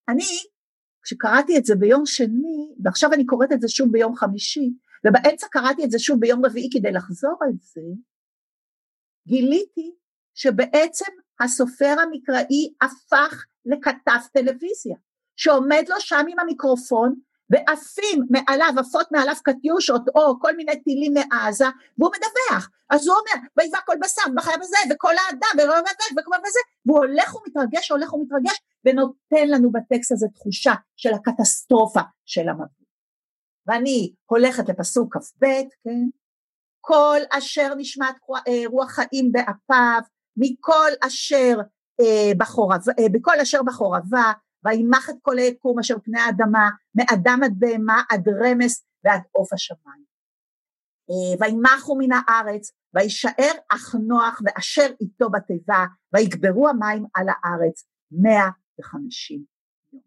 אני, 0.09 0.39
כשקראתי 1.03 1.59
את 1.59 1.65
זה 1.65 1.75
ביום 1.75 2.07
שני, 2.07 2.75
ועכשיו 2.85 3.13
אני 3.13 3.27
קוראת 3.27 3.53
את 3.53 3.61
זה 3.61 3.69
שוב 3.69 3.93
ביום 3.93 4.17
חמישי, 4.17 4.71
ובאמצע 5.07 5.47
קראתי 5.51 5.85
את 5.85 5.91
זה 5.91 5.99
שוב 5.99 6.21
ביום 6.21 6.47
רביעי 6.47 6.69
כדי 6.73 6.93
לחזור 6.93 7.37
על 7.41 7.53
זה, 7.61 7.81
גיליתי 9.27 9.95
שבעצם 10.35 11.13
הסופר 11.41 11.95
המקראי 12.03 12.73
הפך 12.83 13.45
לכתב 13.67 14.21
טלוויזיה, 14.33 14.97
שעומד 15.37 15.85
לו 15.89 15.97
שם 16.01 16.25
עם 16.29 16.39
המיקרופון 16.39 17.15
ועפים 17.53 18.27
מעליו, 18.31 18.73
עפות 18.79 19.07
מעליו 19.13 19.35
קטיושות 19.45 20.03
או 20.15 20.41
כל 20.41 20.57
מיני 20.57 20.83
טילים 20.83 21.15
מעזה, 21.15 21.65
והוא 21.99 22.11
מדווח. 22.17 22.71
אז 22.91 23.07
הוא 23.07 23.17
אומר, 23.17 23.47
ויבא 23.57 23.79
כל 23.87 23.97
בשר, 24.03 24.23
בחיה 24.37 24.57
בזה, 24.57 24.77
וכל 24.91 25.13
האדם, 25.27 25.69
וכל 26.19 26.37
בזה, 26.45 26.59
והוא 26.87 26.99
הולך 26.99 27.35
ומתרגש, 27.35 27.91
הולך 27.91 28.15
ומתרגש, 28.15 28.61
ונותן 28.85 29.49
לנו 29.49 29.73
בטקסט 29.73 30.13
הזה 30.13 30.27
תחושה 30.35 30.73
של 30.97 31.15
הקטסטרופה 31.15 32.01
של 32.25 32.49
המבוא. 32.49 32.67
ואני 33.67 34.13
הולכת 34.27 34.69
לפסוק 34.69 35.17
כ"ב, 35.17 35.47
כן? 35.85 36.09
כל 36.81 37.19
אשר 37.31 37.75
נשמעת 37.75 38.17
אה, 38.49 38.63
רוח 38.67 38.91
חיים 38.91 39.33
באפיו, 39.33 40.01
מכל 40.37 40.91
אשר 41.07 41.57
אה, 42.01 42.33
בחורבה, 42.39 42.77
אה, 42.99 43.09
בכל 43.13 43.41
אשר 43.43 43.63
בחורבה, 43.63 44.33
וימח 44.65 45.11
את 45.11 45.15
כל 45.23 45.39
היקום 45.39 45.79
אשר 45.79 45.99
פני 46.05 46.21
האדמה, 46.21 46.71
מאדם 46.95 47.41
עד 47.45 47.53
בהמה 47.59 48.03
עד 48.11 48.29
רמס 48.29 48.85
ועד 49.05 49.21
עוף 49.33 49.53
השמיים. 49.53 50.05
אה, 51.11 51.47
וימחו 51.47 51.97
מן 51.99 52.13
הארץ, 52.13 52.73
וישאר 52.95 53.53
אך 53.69 53.95
נוח 53.95 54.41
ואשר 54.45 54.87
איתו 55.01 55.31
בתיבה, 55.31 55.85
ויגברו 56.13 56.69
המים 56.69 57.05
על 57.15 57.27
הארץ 57.29 57.85
מאה 58.11 58.51
וחמישים 58.81 59.45
יום. 59.93 60.03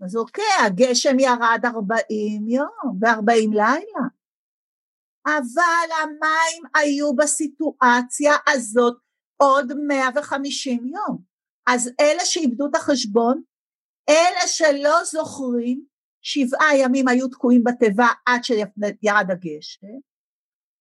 אז 0.00 0.16
אוקיי, 0.16 0.44
הגשם 0.66 1.18
ירד 1.18 1.60
ארבעים 1.64 2.48
יום 2.48 2.98
וארבעים 3.00 3.52
לילה, 3.52 4.06
אבל 5.26 5.90
המים 6.02 6.62
היו 6.74 7.16
בסיטואציה 7.16 8.32
הזאת 8.48 8.96
עוד 9.36 9.72
מאה 9.86 10.08
וחמישים 10.14 10.86
יום. 10.86 11.18
אז 11.66 11.90
אלה 12.00 12.24
שאיבדו 12.24 12.66
את 12.66 12.76
החשבון, 12.76 13.42
אלה 14.08 14.46
שלא 14.46 15.04
זוכרים, 15.04 15.84
שבעה 16.22 16.76
ימים 16.78 17.08
היו 17.08 17.28
תקועים 17.28 17.64
בתיבה 17.64 18.06
עד 18.26 18.44
שירד 18.44 19.30
הגשם, 19.30 19.86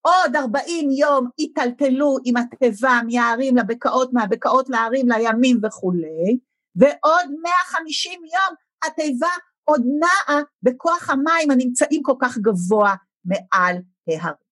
עוד 0.01 0.35
ארבעים 0.35 0.89
יום 0.91 1.29
היטלטלו 1.37 2.17
עם 2.25 2.37
התיבה 2.37 2.99
מהערים 3.07 3.57
לבקעות, 3.57 4.13
מהבקעות 4.13 4.69
לערים 4.69 5.09
לימים 5.09 5.57
וכולי, 5.63 6.39
ועוד 6.75 7.25
מאה 7.41 7.63
חמישים 7.65 8.21
יום 8.25 8.55
התיבה 8.85 9.29
עוד 9.63 9.81
נעה 9.99 10.41
בכוח 10.63 11.09
המים 11.09 11.51
הנמצאים 11.51 12.03
כל 12.03 12.15
כך 12.21 12.37
גבוה 12.37 12.95
מעל 13.25 13.75
ההרים. 14.07 14.47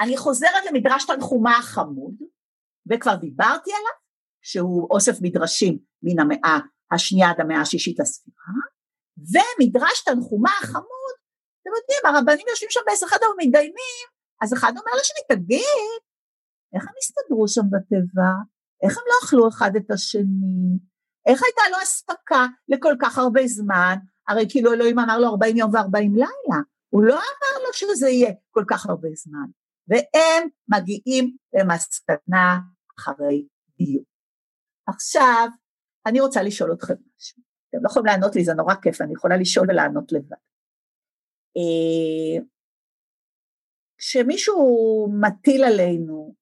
אני 0.00 0.16
חוזרת 0.16 0.64
למדרש 0.70 1.06
תנחומה 1.06 1.58
החמוד, 1.58 2.14
וכבר 2.90 3.14
דיברתי 3.14 3.70
עליו, 3.70 3.92
שהוא 4.42 4.88
אוסף 4.90 5.18
מדרשים 5.22 5.78
מן 6.02 6.20
המאה 6.20 6.58
השנייה 6.92 7.30
עד 7.30 7.40
המאה 7.40 7.60
השישית 7.60 7.98
לספירה, 8.00 8.54
ומדרש 9.18 10.04
תנחומה 10.04 10.50
החמוד, 10.62 11.14
אתם 11.62 11.70
יודעים, 11.76 12.16
הרבנים 12.16 12.46
יושבים 12.48 12.70
שם 12.70 12.80
בעשר 12.86 13.06
חדר 13.06 13.26
ומתדיינים, 13.32 14.06
אז 14.42 14.52
אחד 14.52 14.70
אומר 14.70 14.92
לשני, 15.00 15.36
תגיד, 15.36 16.00
איך 16.74 16.82
הם 16.82 16.94
הסתדרו 16.98 17.48
שם 17.48 17.62
בתיבה? 17.70 18.32
איך 18.82 18.98
הם 18.98 19.04
לא 19.06 19.14
אכלו 19.24 19.48
אחד 19.48 19.70
את 19.76 19.90
השני? 19.90 20.78
איך 21.26 21.42
הייתה 21.42 21.62
לו 21.70 21.82
אספקה 21.82 22.46
לכל 22.68 22.94
כך 23.02 23.18
הרבה 23.18 23.46
זמן? 23.46 23.96
הרי 24.28 24.46
כאילו 24.48 24.72
אלוהים 24.72 24.98
אמר 24.98 25.18
לו 25.18 25.28
40 25.28 25.56
יום 25.56 25.70
ו-40 25.74 25.98
לילה, 26.14 26.60
הוא 26.88 27.02
לא 27.04 27.14
אמר 27.14 27.66
לו 27.66 27.72
שזה 27.72 28.08
יהיה 28.08 28.32
כל 28.50 28.64
כך 28.70 28.86
הרבה 28.86 29.08
זמן. 29.14 29.46
והם 29.88 30.48
מגיעים 30.68 31.36
למסקנה 31.54 32.58
אחרי 32.98 33.46
דיוק. 33.78 34.08
עכשיו, 34.86 35.48
אני 36.06 36.20
רוצה 36.20 36.42
לשאול 36.42 36.72
אתכם 36.72 36.94
משהו. 37.16 37.42
אתם 37.68 37.78
לא 37.82 37.88
יכולים 37.88 38.06
לענות 38.06 38.36
לי, 38.36 38.44
זה 38.44 38.54
נורא 38.54 38.74
כיף, 38.82 39.00
אני 39.00 39.12
יכולה 39.12 39.36
לשאול 39.36 39.66
ולענות 39.70 40.12
לבד. 40.12 40.36
אה, 41.56 42.44
כשמישהו 43.98 44.58
מטיל 45.20 45.64
עלינו 45.64 46.34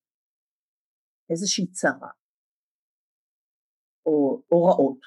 איזושהי 1.31 1.67
צרה, 1.67 2.11
או 4.07 4.43
הוראות, 4.49 4.99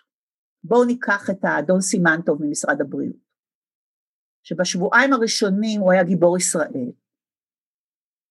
בואו 0.63 0.85
ניקח 0.85 1.29
את 1.31 1.43
האדון 1.43 1.81
סימנטוב 1.81 2.37
ממשרד 2.43 2.81
הבריאות, 2.81 3.25
שבשבועיים 4.43 5.13
הראשונים 5.13 5.81
הוא 5.81 5.91
היה 5.91 6.03
גיבור 6.03 6.37
ישראל, 6.37 6.91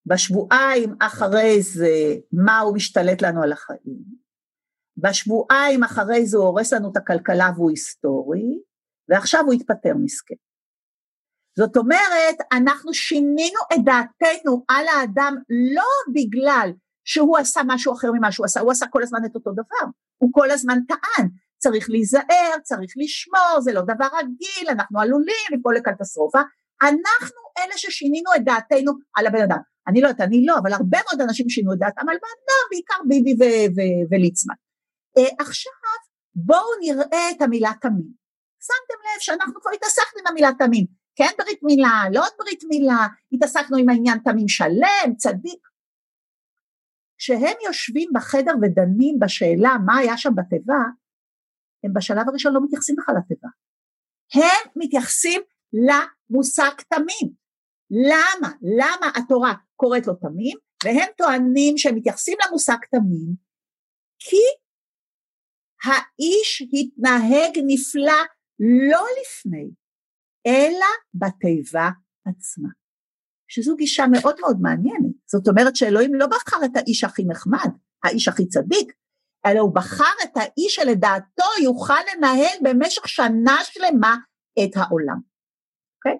בשבועיים 0.06 0.90
אחרי 1.00 1.62
זה, 1.62 1.94
מה 2.32 2.58
הוא 2.58 2.76
משתלט 2.76 3.22
לנו 3.22 3.42
על 3.42 3.52
החיים, 3.52 4.23
בשבועיים 5.04 5.84
אחרי 5.84 6.26
זה 6.26 6.36
הוא 6.36 6.46
הורס 6.46 6.72
לנו 6.72 6.92
את 6.92 6.96
הכלכלה 6.96 7.50
והוא 7.56 7.70
היסטורי, 7.70 8.58
ועכשיו 9.08 9.44
הוא 9.46 9.52
התפטר 9.52 9.94
מסכן. 10.04 10.34
זאת 11.58 11.76
אומרת, 11.76 12.36
אנחנו 12.52 12.94
שינינו 12.94 13.60
את 13.74 13.84
דעתנו 13.84 14.64
על 14.68 14.86
האדם 14.88 15.36
לא 15.74 15.88
בגלל 16.14 16.72
שהוא 17.04 17.38
עשה 17.38 17.60
משהו 17.66 17.92
אחר 17.92 18.12
ממה 18.12 18.32
שהוא 18.32 18.44
עשה, 18.44 18.60
הוא 18.60 18.72
עשה 18.72 18.86
כל 18.86 19.02
הזמן 19.02 19.18
את 19.26 19.34
אותו 19.34 19.52
דבר, 19.52 19.90
הוא 20.18 20.30
כל 20.32 20.50
הזמן 20.50 20.78
טען, 20.88 21.28
צריך 21.58 21.90
להיזהר, 21.90 22.52
צריך 22.62 22.92
לשמור, 22.96 23.60
זה 23.60 23.72
לא 23.72 23.80
דבר 23.80 24.08
רגיל, 24.18 24.68
אנחנו 24.68 25.00
עלולים 25.00 25.46
ליפול 25.50 25.76
לקטסטרופה, 25.76 26.40
אנחנו 26.82 27.40
אלה 27.58 27.72
ששינינו 27.76 28.30
את 28.36 28.44
דעתנו 28.44 28.92
על 29.14 29.26
הבן 29.26 29.42
אדם. 29.42 29.58
אני 29.88 30.00
לא 30.00 30.08
יודעת, 30.08 30.28
אני 30.28 30.46
לא, 30.46 30.58
אבל 30.58 30.72
הרבה 30.72 30.98
מאוד 31.04 31.20
אנשים 31.20 31.48
שינו 31.48 31.72
את 31.72 31.78
דעתם 31.78 32.08
על 32.08 32.16
בן 32.16 32.34
אדם, 32.44 32.68
בעיקר 32.70 32.94
ביבי 33.08 33.36
וליצמן. 34.10 34.54
אה, 35.18 35.34
עכשיו 35.38 35.72
בואו 36.34 36.68
נראה 36.80 37.30
את 37.30 37.42
המילה 37.42 37.70
תמים. 37.80 38.24
שמתם 38.60 39.00
לב 39.04 39.20
שאנחנו 39.20 39.60
כבר 39.60 39.70
התעסקנו 39.70 40.20
עם 40.20 40.26
המילה 40.26 40.50
תמים, 40.58 40.86
כן 41.16 41.30
ברית 41.38 41.62
מילה, 41.62 42.02
לא 42.12 42.20
עוד 42.20 42.32
ברית 42.38 42.64
מילה, 42.68 43.06
התעסקנו 43.32 43.76
עם 43.76 43.88
העניין 43.88 44.18
תמים 44.18 44.48
שלם, 44.48 45.14
צדיק. 45.16 45.68
כשהם 47.18 47.56
יושבים 47.66 48.10
בחדר 48.14 48.52
ודנים 48.62 49.18
בשאלה 49.18 49.76
מה 49.86 49.96
היה 49.96 50.16
שם 50.16 50.34
בתיבה, 50.34 50.82
הם 51.84 51.92
בשלב 51.92 52.28
הראשון 52.28 52.54
לא 52.54 52.60
מתייחסים 52.64 52.96
בכלל 52.96 53.14
לתיבה. 53.18 53.48
הם 54.34 54.70
מתייחסים 54.76 55.42
למושג 55.72 56.70
תמים. 56.88 57.32
למה? 57.90 58.48
למה 58.62 59.12
התורה 59.16 59.54
קוראת 59.76 60.06
לו 60.06 60.14
תמים? 60.14 60.56
והם 60.84 61.08
טוענים 61.16 61.78
שהם 61.78 61.94
מתייחסים 61.94 62.36
למושג 62.46 62.76
תמים 62.90 63.34
כי 64.18 64.36
האיש 65.84 66.62
התנהג 66.72 67.58
נפלא 67.66 68.22
לא 68.90 69.04
לפני, 69.20 69.70
אלא 70.46 70.86
בתיבה 71.14 71.90
עצמה. 72.26 72.68
שזו 73.48 73.76
גישה 73.76 74.04
מאוד 74.12 74.36
מאוד 74.40 74.60
מעניינת. 74.60 75.14
זאת 75.26 75.48
אומרת 75.48 75.76
שאלוהים 75.76 76.14
לא 76.14 76.26
בחר 76.26 76.64
את 76.64 76.76
האיש 76.76 77.04
הכי 77.04 77.24
נחמד, 77.24 77.70
האיש 78.04 78.28
הכי 78.28 78.48
צדיק, 78.48 78.92
אלא 79.46 79.60
הוא 79.60 79.74
בחר 79.74 80.14
את 80.24 80.36
האיש 80.36 80.74
שלדעתו 80.74 81.44
יוכל 81.62 82.00
לנהל 82.16 82.58
במשך 82.62 83.08
שנה 83.08 83.56
שלמה 83.64 84.16
את 84.64 84.70
העולם. 84.76 85.16
אוקיי? 85.96 86.18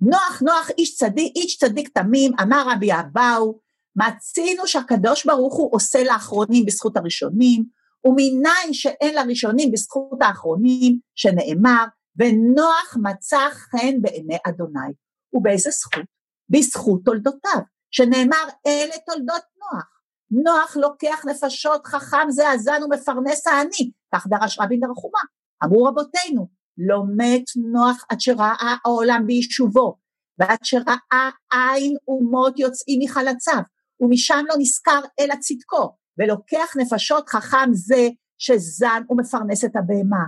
נוח, 0.00 0.42
נוח, 0.42 0.70
איש 0.78 0.96
צדיק, 0.96 1.36
איש 1.36 1.58
צדיק 1.58 1.88
תמים, 1.88 2.32
אמר 2.42 2.64
רבי 2.72 2.92
אבאו, 2.92 3.58
מצינו 3.96 4.66
שהקדוש 4.66 5.26
ברוך 5.26 5.56
הוא 5.56 5.74
עושה 5.74 6.04
לאחרונים 6.04 6.64
בזכות 6.66 6.96
הראשונים, 6.96 7.64
ומניין 8.04 8.72
שאין 8.72 9.14
לראשונים 9.14 9.70
בזכות 9.72 10.18
האחרונים, 10.20 10.98
שנאמר, 11.14 11.84
ונוח 12.16 12.96
מצא 13.02 13.48
חן 13.50 14.02
בעיני 14.02 14.36
אדוני. 14.48 14.92
ובאיזה 15.32 15.70
זכות? 15.70 16.04
בזכות 16.48 17.00
תולדותיו, 17.04 17.60
שנאמר 17.90 18.44
אלה 18.66 18.94
תולדות 19.06 19.42
נוח. 19.60 20.00
נוח 20.30 20.76
לוקח 20.76 21.24
נפשות 21.26 21.86
חכם 21.86 22.30
זה 22.30 22.48
הזן 22.48 22.82
ומפרנס 22.84 23.46
העני, 23.46 23.90
כך 24.14 24.26
דרש 24.26 24.58
רבי 24.60 24.76
דרחומה. 24.76 25.20
אמרו 25.64 25.84
רבותינו, 25.84 26.48
לא 26.78 27.02
מת 27.16 27.44
נוח 27.72 28.04
עד 28.08 28.20
שראה 28.20 28.76
העולם 28.84 29.26
ביישובו, 29.26 29.96
ועד 30.38 30.58
שראה 30.62 31.30
עין 31.52 31.96
אומות 32.08 32.58
יוצאים 32.58 33.00
מחלציו, 33.04 33.62
ומשם 34.00 34.44
לא 34.48 34.54
נזכר 34.58 35.00
אלא 35.20 35.34
צדקו, 35.40 35.96
ולוקח 36.18 36.76
נפשות 36.76 37.28
חכם 37.28 37.68
זה 37.72 38.08
שזן 38.38 39.02
ומפרנס 39.10 39.64
את 39.64 39.76
הבהמה, 39.76 40.24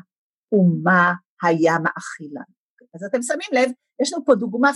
ומה 0.53 1.13
היה 1.43 1.79
מאכילה. 1.79 2.43
אז 2.95 3.05
אתם 3.05 3.23
שמים 3.23 3.49
לב, 3.53 3.71
יש 4.03 4.13
לנו 4.13 4.25
פה 4.25 4.35
דוגמה 4.35 4.71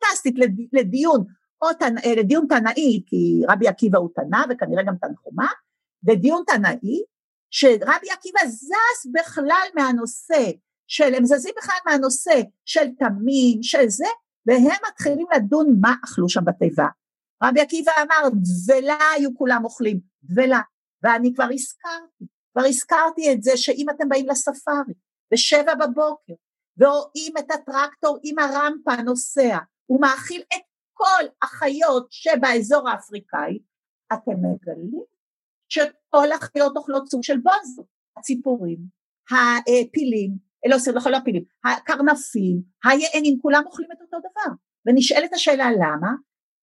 פנטסטית 0.00 0.34
לדיון, 0.72 1.24
או 1.62 1.68
תנ... 1.78 1.94
לדיון 2.16 2.46
תנאי, 2.48 3.02
כי 3.06 3.42
רבי 3.48 3.68
עקיבא 3.68 3.98
הוא 3.98 4.08
תנא 4.14 4.44
וכנראה 4.50 4.82
גם 4.82 4.94
תנחומה, 4.96 5.48
לדיון 6.08 6.42
תנאי, 6.46 7.02
שרבי 7.50 8.10
עקיבא 8.12 8.40
זז 8.46 9.12
בכלל 9.12 9.66
מהנושא 9.74 10.50
של, 10.86 11.14
הם 11.14 11.24
זזים 11.24 11.54
בכלל 11.58 11.76
מהנושא 11.86 12.40
של 12.64 12.88
תמים, 12.98 13.62
של 13.62 13.88
זה, 13.88 14.06
והם 14.46 14.78
מתחילים 14.88 15.26
לדון 15.36 15.76
מה 15.80 15.94
אכלו 16.04 16.28
שם 16.28 16.44
בתיבה. 16.44 16.86
רבי 17.42 17.60
עקיבא 17.60 17.92
אמר, 18.02 18.28
דבלה 18.28 18.98
היו 19.16 19.34
כולם 19.34 19.64
אוכלים, 19.64 20.00
דבלה. 20.22 20.60
ואני 21.02 21.34
כבר 21.34 21.48
הזכרתי, 21.52 22.24
כבר 22.52 22.62
הזכרתי 22.68 23.32
את 23.32 23.42
זה 23.42 23.56
שאם 23.56 23.86
אתם 23.90 24.08
באים 24.08 24.28
לספארי 24.28 24.94
בשבע 25.32 25.74
בבוקר 25.74 26.34
ורואים 26.78 27.34
את 27.38 27.50
הטרקטור 27.50 28.18
עם 28.22 28.38
הרמפה 28.38 29.02
נוסע, 29.02 29.58
הוא 29.86 30.00
מאכיל 30.00 30.42
את 30.54 30.62
כל 30.92 31.24
החיות 31.42 32.06
שבאזור 32.10 32.88
האפריקאי, 32.88 33.58
אתם 34.12 34.32
מגלים 34.32 35.02
שכל 35.68 36.32
החיות 36.32 36.76
אוכלות 36.76 37.08
סוג 37.08 37.22
של 37.22 37.36
בונזו, 37.36 37.84
הציפורים, 38.16 38.78
הפילים, 39.30 40.36
לא 40.70 40.78
סליחה, 40.78 41.10
לא, 41.10 41.16
לא 41.16 41.20
הפילים, 41.22 41.44
הקרנפים, 41.64 42.62
היענים, 42.84 43.38
כולם 43.42 43.62
אוכלים 43.66 43.88
את 43.92 44.00
אותו 44.00 44.18
דבר. 44.18 44.54
ונשאלת 44.86 45.32
השאלה 45.32 45.70
למה? 45.70 46.10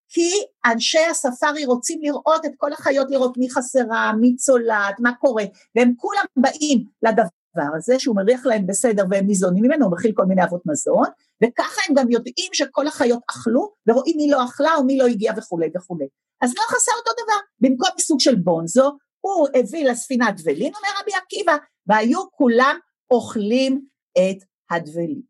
כי 0.10 0.30
אנשי 0.66 1.06
הספארי 1.12 1.66
רוצים 1.66 2.00
לראות 2.02 2.46
את 2.46 2.52
כל 2.58 2.74
החיות, 2.74 3.12
לראות 3.12 3.38
מי 3.38 3.50
חסרה, 3.50 4.14
מי 4.22 4.36
צולעת, 4.36 5.00
מה 5.00 5.12
קורה, 5.16 5.44
והם 5.76 5.94
כולם 5.98 6.26
באים 6.38 6.86
לדבר 7.04 7.76
הזה 7.78 8.00
שהוא 8.00 8.16
מריח 8.16 8.46
להם 8.46 8.68
בסדר 8.68 9.04
והם 9.10 9.28
ניזונים 9.28 9.64
ממנו, 9.64 9.86
הוא 9.86 9.94
מכיל 9.94 10.12
כל 10.16 10.26
מיני 10.26 10.44
אבות 10.44 10.62
מזון, 10.66 11.08
וככה 11.44 11.82
הם 11.88 11.96
גם 11.96 12.12
יודעים 12.12 12.50
שכל 12.54 12.88
החיות 12.88 13.20
אכלו, 13.30 13.74
ורואים 13.88 14.18
מי 14.18 14.30
לא 14.30 14.46
אכלה 14.46 14.76
או 14.76 14.84
מי 14.84 14.98
לא 14.98 15.06
הגיע 15.06 15.34
וכולי 15.38 15.70
וכולי. 15.76 16.08
אז 16.42 16.54
לא 16.58 16.62
חסר 16.62 16.92
אותו 16.98 17.12
דבר, 17.24 17.40
במקום 17.60 17.90
סוג 18.00 18.20
של 18.20 18.36
בונזו, 18.36 18.98
הוא 19.22 19.48
הביא 19.54 19.90
לספינה 19.90 20.32
דבלין, 20.32 20.74
אומר 20.76 20.90
רבי 21.02 21.12
עקיבא, 21.14 21.56
והיו 21.88 22.32
כולם 22.32 22.80
אוכלים 23.12 23.86
את 24.14 24.44
הדבלים. 24.72 25.22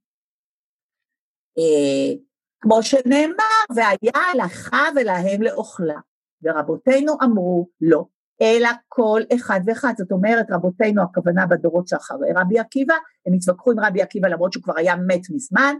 כמו 2.65 2.83
שנאמר, 2.83 3.63
והיה 3.75 4.45
לך 4.45 4.75
ולהם 4.95 5.41
לאוכלה. 5.41 5.99
ורבותינו 6.43 7.13
אמרו 7.23 7.67
לא, 7.81 8.03
אלא 8.41 8.69
כל 8.87 9.21
אחד 9.35 9.59
ואחד. 9.65 9.93
זאת 9.97 10.11
אומרת, 10.11 10.45
רבותינו, 10.51 11.01
הכוונה 11.03 11.45
בדורות 11.45 11.87
שאחרי 11.87 12.29
רבי 12.35 12.59
עקיבא, 12.59 12.93
הם 13.27 13.33
התווכחו 13.33 13.71
עם 13.71 13.79
רבי 13.79 14.01
עקיבא 14.01 14.27
למרות 14.27 14.53
שהוא 14.53 14.63
כבר 14.63 14.73
היה 14.77 14.95
מת 14.95 15.21
מזמן, 15.35 15.75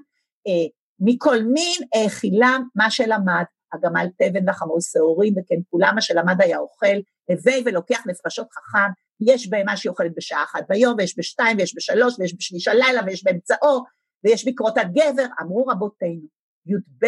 אה, 0.48 0.68
מכל 1.00 1.38
מין 1.44 1.88
האכילם 1.96 2.64
מה 2.76 2.92
שלמד, 2.92 3.44
הגמל 3.74 4.08
תבן 4.18 4.50
וחמור 4.50 4.78
שעורים, 4.82 5.34
וכן 5.38 5.62
כולם 5.70 5.92
מה 5.96 6.02
שלמד 6.02 6.42
היה 6.42 6.58
אוכל, 6.58 6.96
הווי 7.30 7.64
ולוקח 7.66 8.04
נפשות 8.08 8.48
חכם, 8.54 8.90
יש 9.22 9.50
בהמה 9.50 9.78
שהיא 9.78 9.90
אוכלת 9.90 10.12
בשעה 10.18 10.44
אחת 10.44 10.64
ביום, 10.70 10.96
ויש 10.98 11.20
בשתיים, 11.20 11.58
ויש 11.58 11.76
בשלוש, 11.78 12.20
ויש 12.20 12.36
בשליש 12.38 12.68
הלילה, 12.68 13.02
ויש 13.06 13.24
באמצעו, 13.24 13.84
ויש 14.24 14.48
בקרות 14.48 14.78
הגבר, 14.78 15.26
אמרו 15.42 15.66
רבותינו, 15.66 16.35
י"ב 16.66 17.06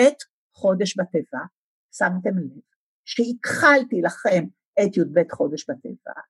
חודש 0.56 1.00
בתיבה, 1.00 1.40
שמתם 1.94 2.38
לב 2.38 2.62
שהכחלתי 3.06 4.02
לכם 4.02 4.46
את 4.80 4.98
י"ב 4.98 5.32
חודש 5.32 5.70
בתיבה, 5.70 6.22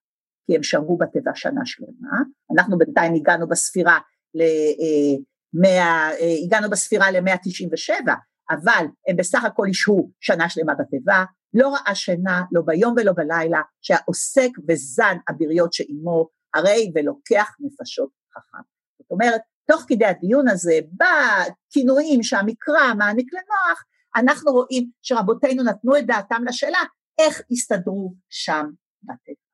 כי 0.46 0.56
הם 0.56 0.62
שמרו 0.62 0.98
בתיבה 0.98 1.30
שנה 1.34 1.60
שלמה, 1.64 2.18
אנחנו 2.54 2.78
בינתיים 2.78 3.14
הגענו 3.14 3.48
בספירה 3.48 3.98
ל... 4.34 4.40
אה, 4.40 5.64
אה, 5.64 6.44
הגענו 6.44 6.70
בספירה 6.70 7.10
ל-197, 7.10 8.10
אבל 8.50 8.84
הם 9.08 9.16
בסך 9.16 9.44
הכל 9.44 9.66
ישהו 9.70 10.12
שנה 10.20 10.48
שלמה 10.48 10.74
בתיבה, 10.74 11.24
לא 11.54 11.74
ראה 11.74 11.94
שינה, 11.94 12.42
לא 12.52 12.62
ביום 12.62 12.94
ולא 12.96 13.12
בלילה, 13.12 13.60
שהעוסק 13.80 14.50
בזן 14.66 15.16
הבריות 15.28 15.72
שעימו, 15.72 16.28
הרי 16.54 16.92
ולוקח 16.94 17.56
נפשות 17.60 18.10
חכם. 18.34 18.62
זאת 18.98 19.10
אומרת, 19.10 19.40
תוך 19.70 19.84
כדי 19.88 20.04
הדיון 20.04 20.48
הזה, 20.48 20.78
בכינויים 20.92 22.22
שהמקרא 22.22 22.94
מעניק 22.98 23.32
לנוח, 23.32 23.84
אנחנו 24.16 24.52
רואים 24.52 24.90
שרבותינו 25.02 25.62
נתנו 25.62 25.98
את 25.98 26.06
דעתם 26.06 26.44
לשאלה 26.44 26.78
איך 27.18 27.42
הסתדרו 27.50 28.14
שם 28.28 28.66
בטבע. 29.02 29.48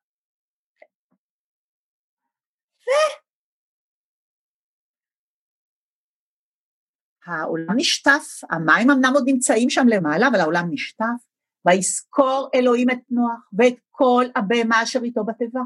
העולם 7.26 7.76
נשטף, 7.76 8.40
המים 8.50 8.90
אמנם 8.90 9.12
עוד 9.14 9.24
נמצאים 9.26 9.70
שם 9.70 9.88
למעלה, 9.88 10.28
אבל 10.28 10.40
העולם 10.40 10.66
נשטף, 10.70 11.24
ויזכור 11.66 12.48
אלוהים 12.54 12.90
את 12.90 12.98
נוח 13.10 13.48
ואת 13.58 13.74
כל 13.90 14.24
הבהמה 14.36 14.82
אשר 14.82 15.02
איתו 15.02 15.24
בתיבה, 15.24 15.60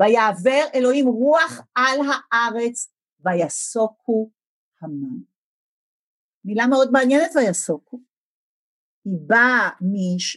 ויעבר 0.00 0.64
אלוהים 0.74 1.06
רוח 1.06 1.60
על 1.74 1.98
הארץ 2.32 2.93
ויסוקו 3.24 4.30
המים. 4.82 5.24
מילה 6.44 6.66
מאוד 6.66 6.90
מעניינת 6.92 7.30
ויסוקו. 7.36 8.00
היא 9.04 9.18
באה 9.26 9.70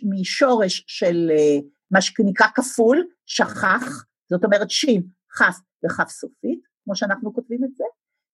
משורש 0.10 0.84
של 0.88 1.32
אה, 1.32 1.68
מה 1.92 2.02
שנקרא 2.02 2.48
כפול, 2.56 3.08
שכח, 3.26 4.06
זאת 4.30 4.44
אומרת 4.44 4.70
שין, 4.70 5.08
כף 5.30 5.60
וכף 5.86 6.10
סופית, 6.10 6.60
כמו 6.84 6.96
שאנחנו 6.96 7.34
כותבים 7.34 7.64
את 7.64 7.76
זה, 7.76 7.84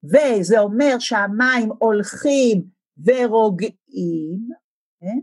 וזה 0.04 0.60
אומר 0.60 1.00
שהמים 1.00 1.70
הולכים 1.80 2.64
ורוגעים, 3.06 4.50
כן? 5.00 5.20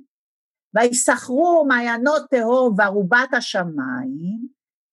ויסחרו 0.75 1.65
מעיינות 1.69 2.23
תהום 2.31 2.75
וארובת 2.79 3.35
השמיים, 3.37 4.49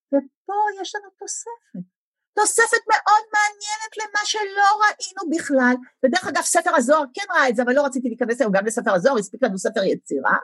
ופה 0.08 0.54
יש 0.82 0.96
לנו 0.96 1.10
תוספת. 1.20 1.97
תוספת 2.40 2.84
מאוד 2.88 3.24
מעניינת 3.34 3.94
למה 3.98 4.26
שלא 4.26 4.70
ראינו 4.84 5.38
בכלל, 5.38 5.76
ודרך 6.06 6.28
אגב 6.28 6.42
ספר 6.42 6.76
הזוהר 6.76 7.04
כן 7.14 7.26
ראה 7.36 7.50
את 7.50 7.56
זה, 7.56 7.64
אבל 7.64 7.74
לא 7.74 7.86
רציתי 7.86 8.08
להיכנס 8.08 8.42
היום 8.42 8.52
גם 8.52 8.66
לספר 8.66 8.94
הזוהר, 8.94 9.18
הספיק 9.18 9.44
לנו 9.44 9.58
ספר 9.58 9.84
יצירה, 9.84 10.38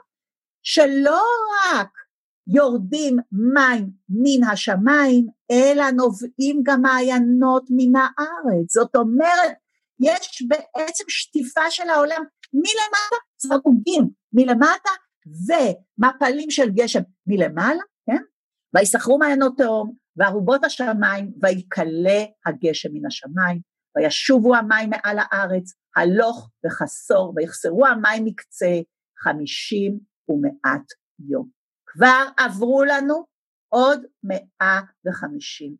שלא 0.62 1.22
רק 1.64 1.88
יורדים 2.46 3.16
מים 3.54 3.90
מן 4.08 4.48
השמיים, 4.48 5.26
אלא 5.50 5.90
נובעים 5.90 6.60
גם 6.62 6.82
מעיינות 6.82 7.66
מן 7.70 7.96
הארץ. 7.96 8.72
זאת 8.72 8.96
אומרת, 8.96 9.52
יש 10.00 10.42
בעצם 10.48 11.04
שטיפה 11.08 11.70
של 11.70 11.88
העולם 11.88 12.22
מלמטה, 12.52 13.16
זרוגים 13.38 14.08
מלמטה, 14.32 14.90
ומפלים 15.26 16.50
של 16.50 16.70
גשם 16.70 17.00
מלמעלה, 17.26 17.82
כן? 18.06 18.22
ויסחרו 18.74 19.18
מעיינות 19.18 19.52
תהום, 19.56 20.03
וארובות 20.16 20.64
השמיים, 20.64 21.32
ויקלה 21.42 22.24
הגשם 22.46 22.88
מן 22.92 23.06
השמיים, 23.06 23.60
וישובו 23.96 24.54
המים 24.54 24.90
מעל 24.90 25.16
הארץ, 25.18 25.74
הלוך 25.96 26.50
וחסור, 26.66 27.32
ויחסרו 27.36 27.86
המים 27.86 28.24
מקצה 28.24 28.74
חמישים 29.18 29.98
ומעט 30.28 30.86
יום. 31.30 31.48
כבר 31.86 32.24
עברו 32.36 32.84
לנו 32.84 33.24
עוד 33.68 34.00
מאה 34.22 34.80
וחמישים. 35.06 35.76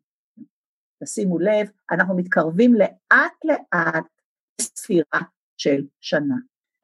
תשימו 1.03 1.39
לב, 1.39 1.69
אנחנו 1.91 2.15
מתקרבים 2.17 2.73
לאט 2.73 3.33
לאט 3.45 4.05
לספירה 4.61 5.21
של 5.57 5.81
שנה. 6.01 6.35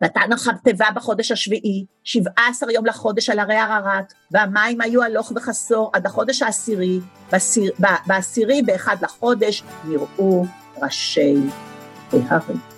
נתן 0.02 0.30
לך 0.30 0.50
תיבה 0.64 0.86
בחודש 0.96 1.32
השביעי, 1.32 1.86
שבעה 2.04 2.48
עשר 2.50 2.70
יום 2.70 2.86
לחודש 2.86 3.30
על 3.30 3.40
הרי 3.40 3.56
ערערת, 3.56 4.14
והמים 4.32 4.82
היו 4.82 5.04
הלוך 5.04 5.32
וחסור 5.36 5.90
עד 5.94 6.06
החודש 6.06 6.42
העשירי, 6.42 7.00
בעשירי 8.08 8.62
באחד 8.62 8.96
לחודש 9.02 9.64
נראו 9.86 10.46
ראשי 10.82 11.36
ההרים. 12.14 12.71